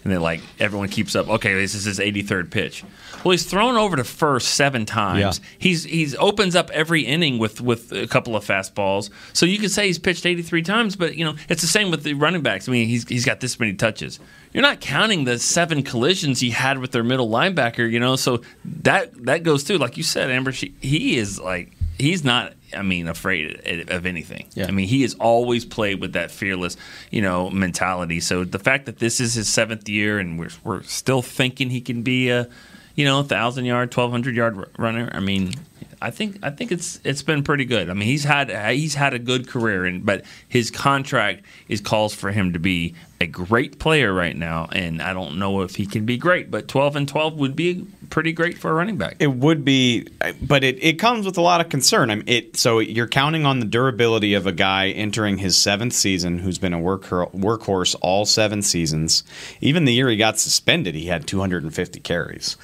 [0.04, 1.28] And then, like, everyone keeps up.
[1.28, 2.84] Okay, this is his 83rd pitch.
[3.24, 5.38] Well, he's thrown over to first seven times.
[5.38, 5.46] Yeah.
[5.58, 9.10] He's he's opens up every inning with with a couple of fastballs.
[9.32, 12.04] So you could say he's pitched 83 times, but you know it's the same with
[12.04, 12.68] the running backs.
[12.68, 14.20] I mean, he's he's got this many touches.
[14.52, 17.90] You're not counting the seven collisions he had with their middle linebacker.
[17.90, 19.78] You know, so that that goes too.
[19.78, 22.54] Like you said, Amber, she, he is like he's not.
[22.76, 24.46] I mean, afraid of anything.
[24.54, 24.66] Yeah.
[24.66, 26.76] I mean, he has always played with that fearless,
[27.10, 28.20] you know, mentality.
[28.20, 31.80] So the fact that this is his seventh year and we're we're still thinking he
[31.80, 32.48] can be a,
[32.94, 35.10] you know, thousand yard, twelve hundred yard runner.
[35.12, 35.54] I mean,
[36.00, 37.90] I think I think it's it's been pretty good.
[37.90, 42.14] I mean, he's had he's had a good career, and but his contract is calls
[42.14, 45.86] for him to be a great player right now, and I don't know if he
[45.86, 49.16] can be great, but 12 and 12 would be pretty great for a running back.
[49.18, 50.06] It would be,
[50.40, 52.10] but it, it comes with a lot of concern.
[52.10, 55.94] I mean, it so you're counting on the durability of a guy entering his seventh
[55.94, 59.24] season who's been a work, workhorse all seven seasons.
[59.60, 62.56] Even the year he got suspended, he had 250 carries.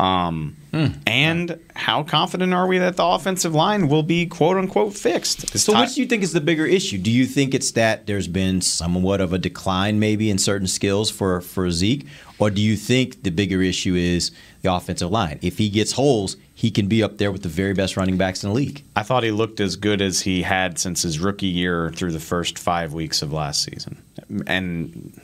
[0.00, 0.86] Um, Hmm.
[1.04, 5.58] And how confident are we that the offensive line will be quote unquote fixed?
[5.58, 6.96] So, which do you think is the bigger issue?
[6.96, 11.10] Do you think it's that there's been somewhat of a decline, maybe in certain skills
[11.10, 12.06] for for Zeke,
[12.38, 14.30] or do you think the bigger issue is
[14.62, 15.40] the offensive line?
[15.42, 18.44] If he gets holes, he can be up there with the very best running backs
[18.44, 18.84] in the league.
[18.94, 22.20] I thought he looked as good as he had since his rookie year through the
[22.20, 24.00] first five weeks of last season,
[24.46, 25.20] and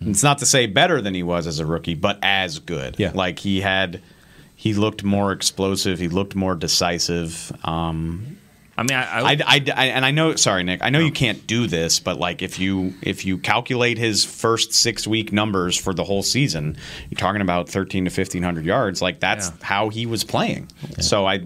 [0.00, 2.96] it's not to say better than he was as a rookie, but as good.
[2.98, 4.00] Yeah, like he had
[4.54, 5.98] he looked more explosive.
[5.98, 7.52] He looked more decisive.
[7.64, 8.36] Um,
[8.76, 10.36] I mean, I, I, I, I, and I know.
[10.36, 10.84] Sorry, Nick.
[10.84, 14.72] I know you can't do this, but like if you if you calculate his first
[14.72, 16.76] six week numbers for the whole season,
[17.10, 19.02] you're talking about thirteen to fifteen hundred yards.
[19.02, 19.54] Like that's Yeah.
[19.62, 20.68] how he was playing.
[21.00, 21.40] So I,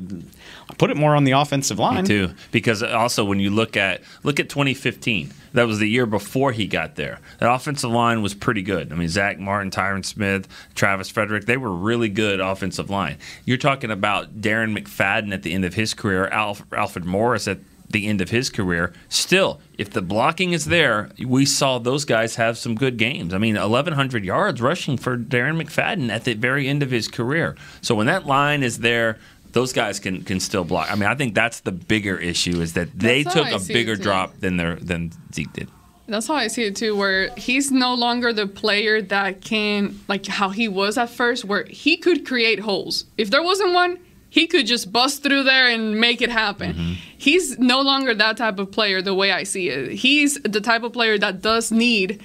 [0.72, 3.76] I put it more on the offensive line Me too, because also when you look
[3.76, 7.20] at look at 2015, that was the year before he got there.
[7.38, 8.90] That offensive line was pretty good.
[8.90, 13.18] I mean, Zack Martin, Tyron Smith, Travis Frederick, they were really good offensive line.
[13.44, 17.58] You're talking about Darren McFadden at the end of his career, Alf, Alfred Morris at
[17.90, 18.92] the end of his career.
[19.10, 23.34] Still, if the blocking is there, we saw those guys have some good games.
[23.34, 27.54] I mean, 1,100 yards rushing for Darren McFadden at the very end of his career.
[27.82, 29.18] So when that line is there,
[29.52, 30.90] those guys can can still block.
[30.90, 33.96] I mean, I think that's the bigger issue is that they That's took a bigger
[33.96, 35.68] drop than their than Zeke did.
[36.08, 40.26] That's how I see it too, where he's no longer the player that can, like
[40.26, 43.04] how he was at first, where he could create holes.
[43.16, 43.98] If there wasn't one,
[44.28, 46.72] he could just bust through there and make it happen.
[46.72, 46.92] Mm-hmm.
[47.16, 49.92] He's no longer that type of player the way I see it.
[49.92, 52.20] He's the type of player that does need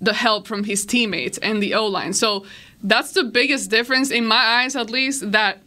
[0.00, 2.12] the help from his teammates and the O line.
[2.12, 2.46] So
[2.82, 5.60] that's the biggest difference in my eyes, at least, that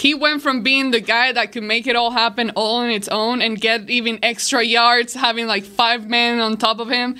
[0.00, 3.06] he went from being the guy that could make it all happen all on its
[3.08, 7.16] own and get even extra yards, having like five men on top of him,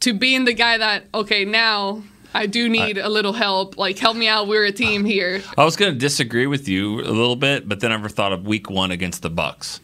[0.00, 2.02] to being the guy that, okay, now
[2.34, 3.78] I do need a little help.
[3.78, 4.48] Like, help me out.
[4.48, 5.42] We're a team here.
[5.56, 8.32] I was going to disagree with you a little bit, but then I ever thought
[8.32, 9.80] of Week One against the Bucks.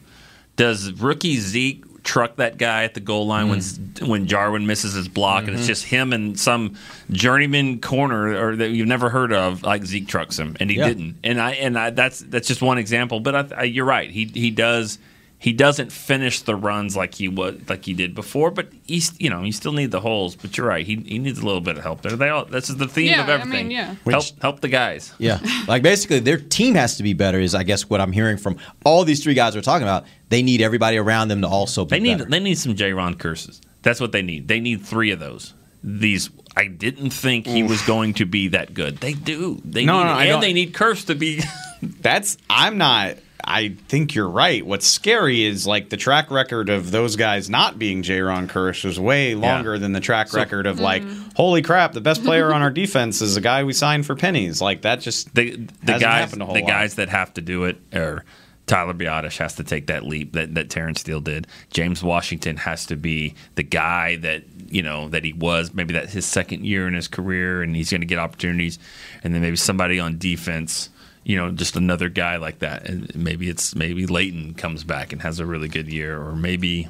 [0.57, 3.61] Does rookie Zeke truck that guy at the goal line when
[4.09, 5.69] when Jarwin misses his block, and it's Mhm.
[5.69, 6.77] just him and some
[7.11, 10.89] journeyman corner or that you've never heard of, like Zeke trucks him, and he Yeah.
[10.89, 11.17] didn't.
[11.25, 14.11] And I and I, that's that's just one example, but I, I, you're right.
[14.11, 14.99] He he does.
[15.43, 19.31] He doesn't finish the runs like he was like he did before, but he's you
[19.31, 20.37] know you still need the holes.
[20.37, 22.15] But you're right, he, he needs a little bit of help there.
[22.15, 23.71] They all this is the theme Yeah, of I mean, everything.
[23.71, 23.95] yeah.
[24.07, 25.15] help help the guys.
[25.19, 25.39] Yeah.
[25.67, 28.59] like basically their team has to be better is I guess what I'm hearing from
[28.85, 30.05] all these three guys we're talking about.
[30.29, 32.31] They need everybody around them to also be They need better.
[32.31, 33.61] they need some Jayron Kearses.
[33.81, 34.47] That's what they need.
[34.47, 35.55] They need three of those.
[35.83, 38.99] These I didn't think he was going to be that good.
[38.99, 39.63] They do.
[39.65, 41.41] They No, need, no, I and don't- they need curse to be.
[41.83, 43.17] That's I'm not.
[43.45, 44.65] I think you're right.
[44.65, 48.99] What's scary is like the track record of those guys not being Jayron Kearse is
[48.99, 50.85] way longer than the track So- record of mm-hmm.
[50.85, 51.03] like,
[51.35, 54.61] holy crap, the best player on our defense is a guy we signed for pennies.
[54.61, 56.69] Like that just the the hasn't guys a whole the lot.
[56.69, 58.25] guys that have to do it are
[58.67, 61.47] Tyler Biadasz has to take that leap that that Terence Steele did.
[61.73, 66.11] James Washington has to be the guy that you know that he was maybe that
[66.11, 68.79] his second year in his career and he's going to get opportunities
[69.25, 70.89] and then maybe somebody on defense
[71.25, 72.89] you know just another guy like that.
[72.89, 76.89] And maybe it's maybe Leighton comes back and has a really good year or maybe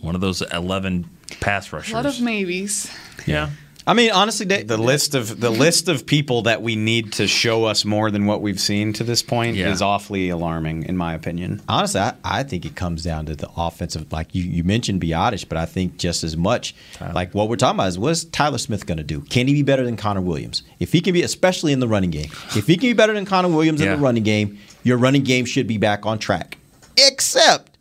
[0.00, 1.08] one of those 11
[1.40, 2.90] pass rushers A lot of maybes.
[3.26, 3.50] yeah
[3.88, 7.28] I mean, honestly, they, the list of the list of people that we need to
[7.28, 9.70] show us more than what we've seen to this point Yeah.
[9.70, 11.62] is awfully alarming, in my opinion.
[11.68, 14.10] Honestly, I, I think it comes down to the offensive.
[14.12, 16.74] Like you, you mentioned Biadasz, but I think just as much,
[17.14, 19.20] like what we're talking about is what is Tyler Smith going to do?
[19.20, 20.64] Can he be better than Connor Williams?
[20.80, 23.24] If he can be, especially in the running game, if he can be better than
[23.24, 26.58] Connor Williams in the running game, your running game should be back on track.
[26.96, 27.76] Except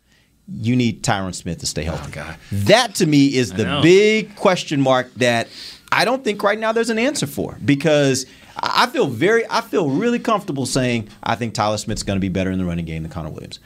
[0.47, 2.19] you need Tyron Smith to stay healthy.
[2.51, 5.47] That to me is the big question mark that
[5.91, 8.25] I don't think right now there's an answer for because
[8.57, 12.29] I feel very, I feel really comfortable saying I think Tyler Smith's going to be
[12.29, 13.59] better in the running game than Connor Williams.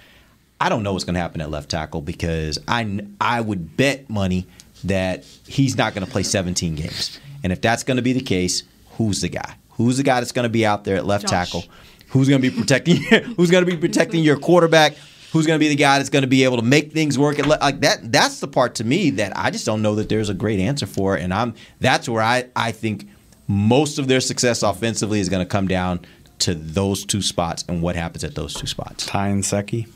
[0.62, 4.10] I don't know what's going to happen at left tackle because I I would bet
[4.10, 4.46] money
[4.84, 7.20] that he's not going to play 17 games.
[7.44, 9.56] And if that's going to be the case, who's the guy?
[9.72, 11.52] Who's the guy that's going to be out there at left Josh.
[11.52, 11.64] tackle?
[12.10, 12.98] Who's going to be protecting?
[13.38, 14.96] who's going to be protecting your quarterback?
[15.32, 17.38] Who's going to be the guy that's going to be able to make things work?
[17.38, 18.12] At le- like that.
[18.12, 20.88] That's the part to me that I just don't know that there's a great answer
[20.88, 21.16] for.
[21.16, 23.08] And I'm that's where I I think
[23.48, 26.02] most of their success offensively is going to come down
[26.40, 29.06] to those two spots and what happens at those two spots.
[29.06, 29.88] Ty and Seki.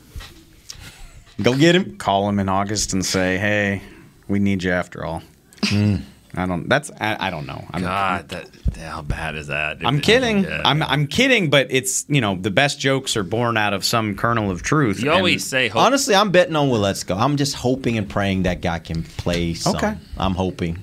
[1.42, 1.96] Go get him.
[1.96, 3.82] Call him in August and say, "Hey,
[4.28, 5.22] we need you after all."
[5.62, 6.02] Mm.
[6.36, 6.68] I don't.
[6.68, 6.90] That's.
[7.00, 7.64] I, I don't know.
[7.72, 9.78] I'm, God, that how bad is that?
[9.84, 10.44] I'm kidding.
[10.44, 10.62] Yeah.
[10.64, 14.16] I'm I'm kidding, but it's you know the best jokes are born out of some
[14.16, 15.00] kernel of truth.
[15.00, 15.82] You and- always say hope.
[15.82, 17.16] Honestly, I'm betting on Waletzko.
[17.16, 19.54] I'm just hoping and praying that guy can play.
[19.54, 19.76] Some.
[19.76, 19.94] Okay.
[20.18, 20.78] I'm hoping.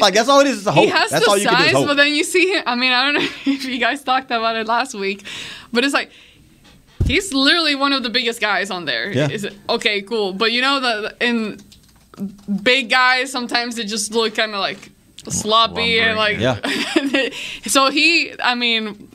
[0.00, 0.58] like that's all it is.
[0.58, 0.84] Is a hope.
[0.84, 2.62] He has that's the all you size, but then you see him.
[2.66, 5.24] I mean, I don't know if you guys talked about it last week,
[5.72, 6.10] but it's like
[7.06, 9.10] he's literally one of the biggest guys on there.
[9.10, 9.28] Yeah.
[9.30, 10.02] Is it okay?
[10.02, 11.58] Cool, but you know the in
[12.62, 14.90] big guys sometimes they just look kind of like
[15.28, 16.38] sloppy and like.
[16.38, 16.58] Yeah.
[17.66, 19.08] so he, I mean.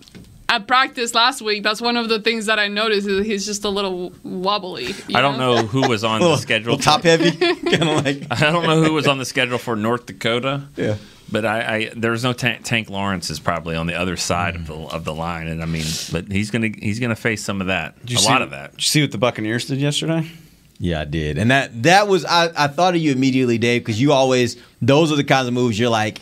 [0.50, 3.66] At practice last week, that's one of the things that I noticed is he's just
[3.66, 4.86] a little wobbly.
[4.86, 6.78] you I don't know who was on the schedule.
[6.78, 8.24] top heavy, kind of like.
[8.32, 10.64] I don't know who was on the schedule for North Dakota.
[10.78, 10.96] Yeah.
[11.30, 14.68] But I, I there's no tank, Tank Lawrence is probably on the other side of
[14.68, 14.90] the mm.
[14.90, 15.84] of the line, and I mean,
[16.14, 18.72] but he's gonna he's gonna face some of that, a see- lot of that.
[18.72, 20.32] Did you see what the Buccaneers did yesterday?
[20.80, 24.00] Yeah, I did, and that that was I, I thought of you immediately, Dave, because
[24.00, 26.20] you always those are the kinds of moves you're like.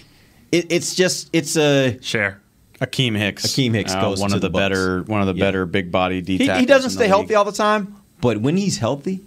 [0.52, 2.42] It, it's just it's a share.
[2.80, 3.44] Akiem Hicks.
[3.48, 5.46] Akiem Hicks Uh, goes one to of the, the better one of the Yeah.
[5.46, 7.38] better big body D he, he doesn't in the stay healthy league.
[7.38, 9.22] all the time, but when he's healthy,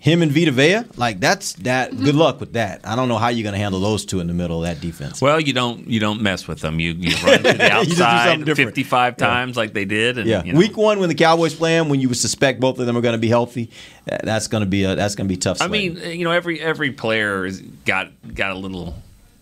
[0.00, 1.94] him and Vita Vea, like that's that.
[1.94, 2.80] Good luck with that.
[2.84, 4.80] I don't know how you're going to handle those two in the middle of that
[4.80, 5.20] defense.
[5.20, 6.80] Well, you don't you don't mess with them.
[6.80, 9.26] You you run to the You do something outside 55 Yeah.
[9.26, 10.16] times like they did.
[10.16, 12.60] And, yeah, you know, week one when the Cowboys play them, when you would suspect
[12.60, 13.70] both of them are going to be healthy,
[14.10, 15.60] uh, that's going to be a that's going to be tough.
[15.60, 18.94] I mean, you know, every every player has got got a little,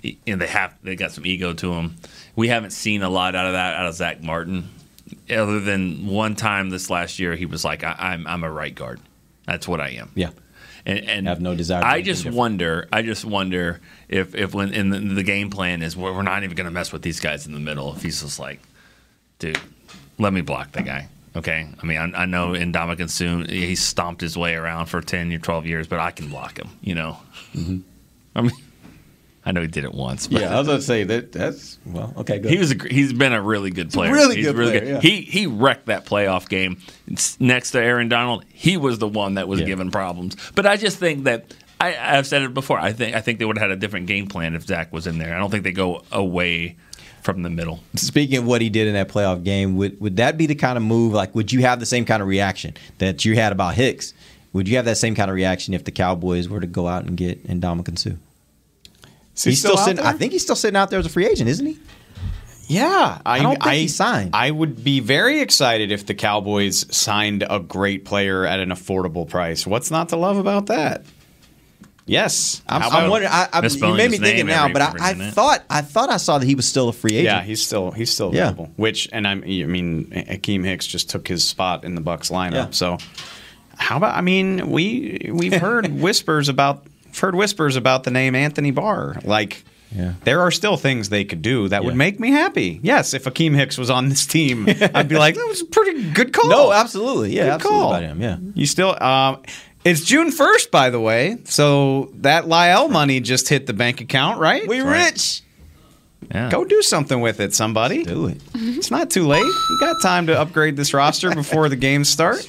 [0.02, 1.94] know, they have they got some ego to them.
[2.34, 4.68] We haven't seen a lot out of that out of Zack Martin,
[5.30, 8.74] other than one time this last year he was like, I, "I'm I'm a right
[8.74, 8.98] guard.
[9.46, 10.30] That's what I am." yeah,
[10.88, 11.82] and, and have no desire.
[11.82, 12.36] to I just different.
[12.36, 12.88] wonder.
[12.92, 16.42] I just wonder if if when in the, the game plan is we're, we're not
[16.42, 17.94] even going to mess with these guys in the middle.
[17.94, 18.60] If he's just like,
[19.38, 19.60] dude,
[20.18, 21.08] let me block the guy.
[21.36, 25.32] Okay, I mean, I, I know Ndamukong Suh he stomped his way around for ten
[25.32, 26.70] or twelve years, but I can block him.
[26.80, 27.18] You know,
[27.54, 27.78] mm-hmm.
[28.34, 28.52] I mean,
[29.48, 30.26] I know he did it once.
[30.26, 30.42] But.
[30.42, 31.32] Yeah, I was going to say that.
[31.32, 32.38] That's well, okay.
[32.38, 32.50] Good.
[32.52, 32.72] He was.
[32.72, 34.12] A, he's been a really good player.
[34.12, 35.00] really He's good player, yeah.
[35.00, 36.82] He he wrecked that playoff game
[37.40, 38.44] next to Aaron Donald.
[38.52, 39.66] He was the one that was Yeah.
[39.66, 40.36] given problems.
[40.54, 42.78] But I just think that I, I've said it before.
[42.78, 45.06] I think I think they would have had a different game plan if Zach was
[45.06, 45.34] in there.
[45.34, 46.76] I don't think they go away
[47.22, 47.80] from the middle.
[47.96, 50.76] Speaking of what he did in that playoff game, would would that be the kind
[50.76, 51.14] of move?
[51.14, 54.12] Like, would you have the same kind of reaction that you had about Hicks?
[54.52, 57.04] Would you have that same kind of reaction if the Cowboys were to go out
[57.04, 58.16] and get Ndamukong Suh?
[59.38, 60.04] Is he he's still out sitting.
[60.04, 61.78] I think he's still sitting out there as a free agent, isn't he?
[62.66, 64.30] Yeah, I, I don't think he signed.
[64.34, 69.26] I would be very excited if the Cowboys signed a great player at an affordable
[69.26, 69.66] price.
[69.66, 71.04] What's not to love about that?
[72.04, 73.30] Yes, I'm, I'm wondering.
[73.32, 76.08] I, I, you Misspelling made me his thinking now, but I, I thought I thought
[76.08, 77.24] I saw that he was still a free agent.
[77.24, 78.44] Yeah, he's still he's still Yeah.
[78.48, 78.72] available.
[78.76, 82.52] Which and I'm, I mean, Akiem Hicks just took his spot in the Bucs lineup.
[82.52, 82.70] Yeah.
[82.70, 82.96] So
[83.76, 84.14] how about?
[84.16, 86.86] I mean, we we've heard whispers about
[87.20, 89.16] heard whispers about the name Anthony Barr.
[89.24, 89.64] Like,
[89.94, 90.12] Yeah.
[90.24, 92.78] there are still things they could do that would make me happy.
[92.82, 96.10] Yes, if Akiem Hicks was on this team, I'd be like, that was a pretty
[96.12, 96.48] good call.
[96.50, 97.34] No, absolutely.
[97.34, 97.94] Yeah, Good absolutely call.
[97.94, 98.20] about him.
[98.20, 98.36] Yeah.
[98.54, 99.02] You still.
[99.02, 99.42] Um,
[99.84, 101.38] it's June first, by the way.
[101.44, 104.66] So that La'el money just hit the bank account, right?
[104.68, 105.42] We rich.
[106.32, 106.50] Yeah.
[106.50, 108.02] Go do something with it, somebody.
[108.04, 108.42] Do it.
[108.54, 109.40] It's not too late.
[109.44, 112.46] You got time to upgrade this roster before the games start.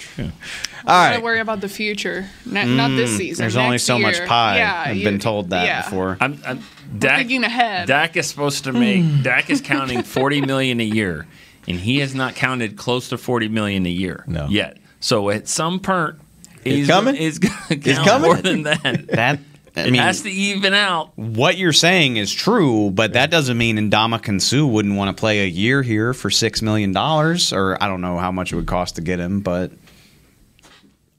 [0.85, 3.43] All Gotta worry about the future, not, not this Mm, season.
[3.43, 4.57] There's only next so much pie.
[4.57, 5.83] Yeah, I've you- been told that yeah.
[5.83, 6.17] before.
[6.21, 6.63] I'm, I'm
[6.97, 7.87] Dak, thinking ahead.
[7.87, 9.23] Dak is supposed to make.
[9.23, 11.27] Dak is counting 40 million a year,
[11.67, 14.47] and he has not counted close to 40 million a year No.
[14.47, 14.77] yet.
[14.99, 16.15] So at some point,
[16.63, 17.15] he's coming?
[17.15, 18.27] Is going to It's coming?
[18.31, 19.05] more than that.
[19.75, 21.11] That I it has to even out.
[21.15, 25.41] what you're saying is true, but that doesn't mean Ndamukong Suh wouldn't want to play
[25.41, 28.65] a year here for six million dollars, or I don't know how much it would
[28.65, 29.71] cost to get him, but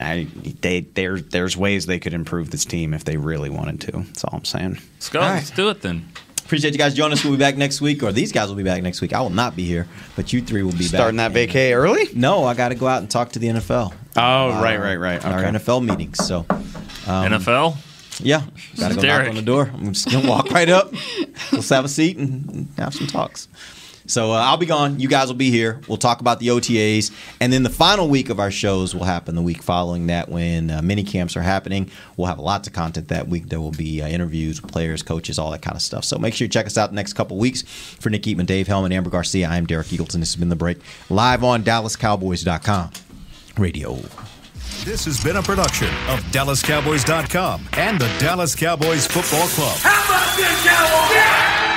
[0.00, 0.26] I,
[0.62, 3.92] they, there, there's ways they could improve this team if they really wanted to.
[3.92, 4.78] That's all I'm saying.
[4.94, 5.20] Let's go.
[5.20, 5.34] All right.
[5.36, 6.08] Let's do it then.
[6.44, 7.22] Appreciate you guys joining us.
[7.22, 9.12] We'll be back next week, or these guys will be back next week.
[9.12, 9.86] I will not be here,
[10.16, 11.32] but you three will be Starting back.
[11.32, 12.08] that vacay early?
[12.14, 13.92] No, I got to go out and talk to the NFL.
[14.16, 14.20] Oh,
[14.50, 15.24] Uh, right, right, right.
[15.24, 15.48] Our Okay.
[15.58, 16.18] NFL meetings.
[16.26, 16.56] So, um,
[17.06, 17.76] NFL.
[18.18, 18.42] yeah,
[18.80, 19.70] got to go knock on the door.
[19.72, 20.92] I'm just gonna walk right up.
[21.52, 23.46] Let's have a seat and have some talks.
[24.10, 24.98] So uh, I'll be gone.
[24.98, 25.80] You guys will be here.
[25.86, 29.36] We'll talk about the OTAs, and then the final week of our shows will happen
[29.36, 31.90] the week following that when uh, mini camps are happening.
[32.16, 33.48] We'll have lots of content that week.
[33.48, 36.04] There will be uh, interviews with players, coaches, all that kind of stuff.
[36.04, 37.62] So make sure you check us out the next couple weeks.
[37.62, 40.18] For Nick Eatman, Dave Helman, Amber Garcia, I am Derek Eagleton.
[40.18, 42.90] This has been the break live on DallasCowboys.com
[43.58, 43.94] radio.
[44.84, 49.76] This has been a production of DallasCowboys.com and the Dallas Cowboys Football Club.
[49.78, 51.14] How about this, Cowboys?
[51.14, 51.69] Yeah!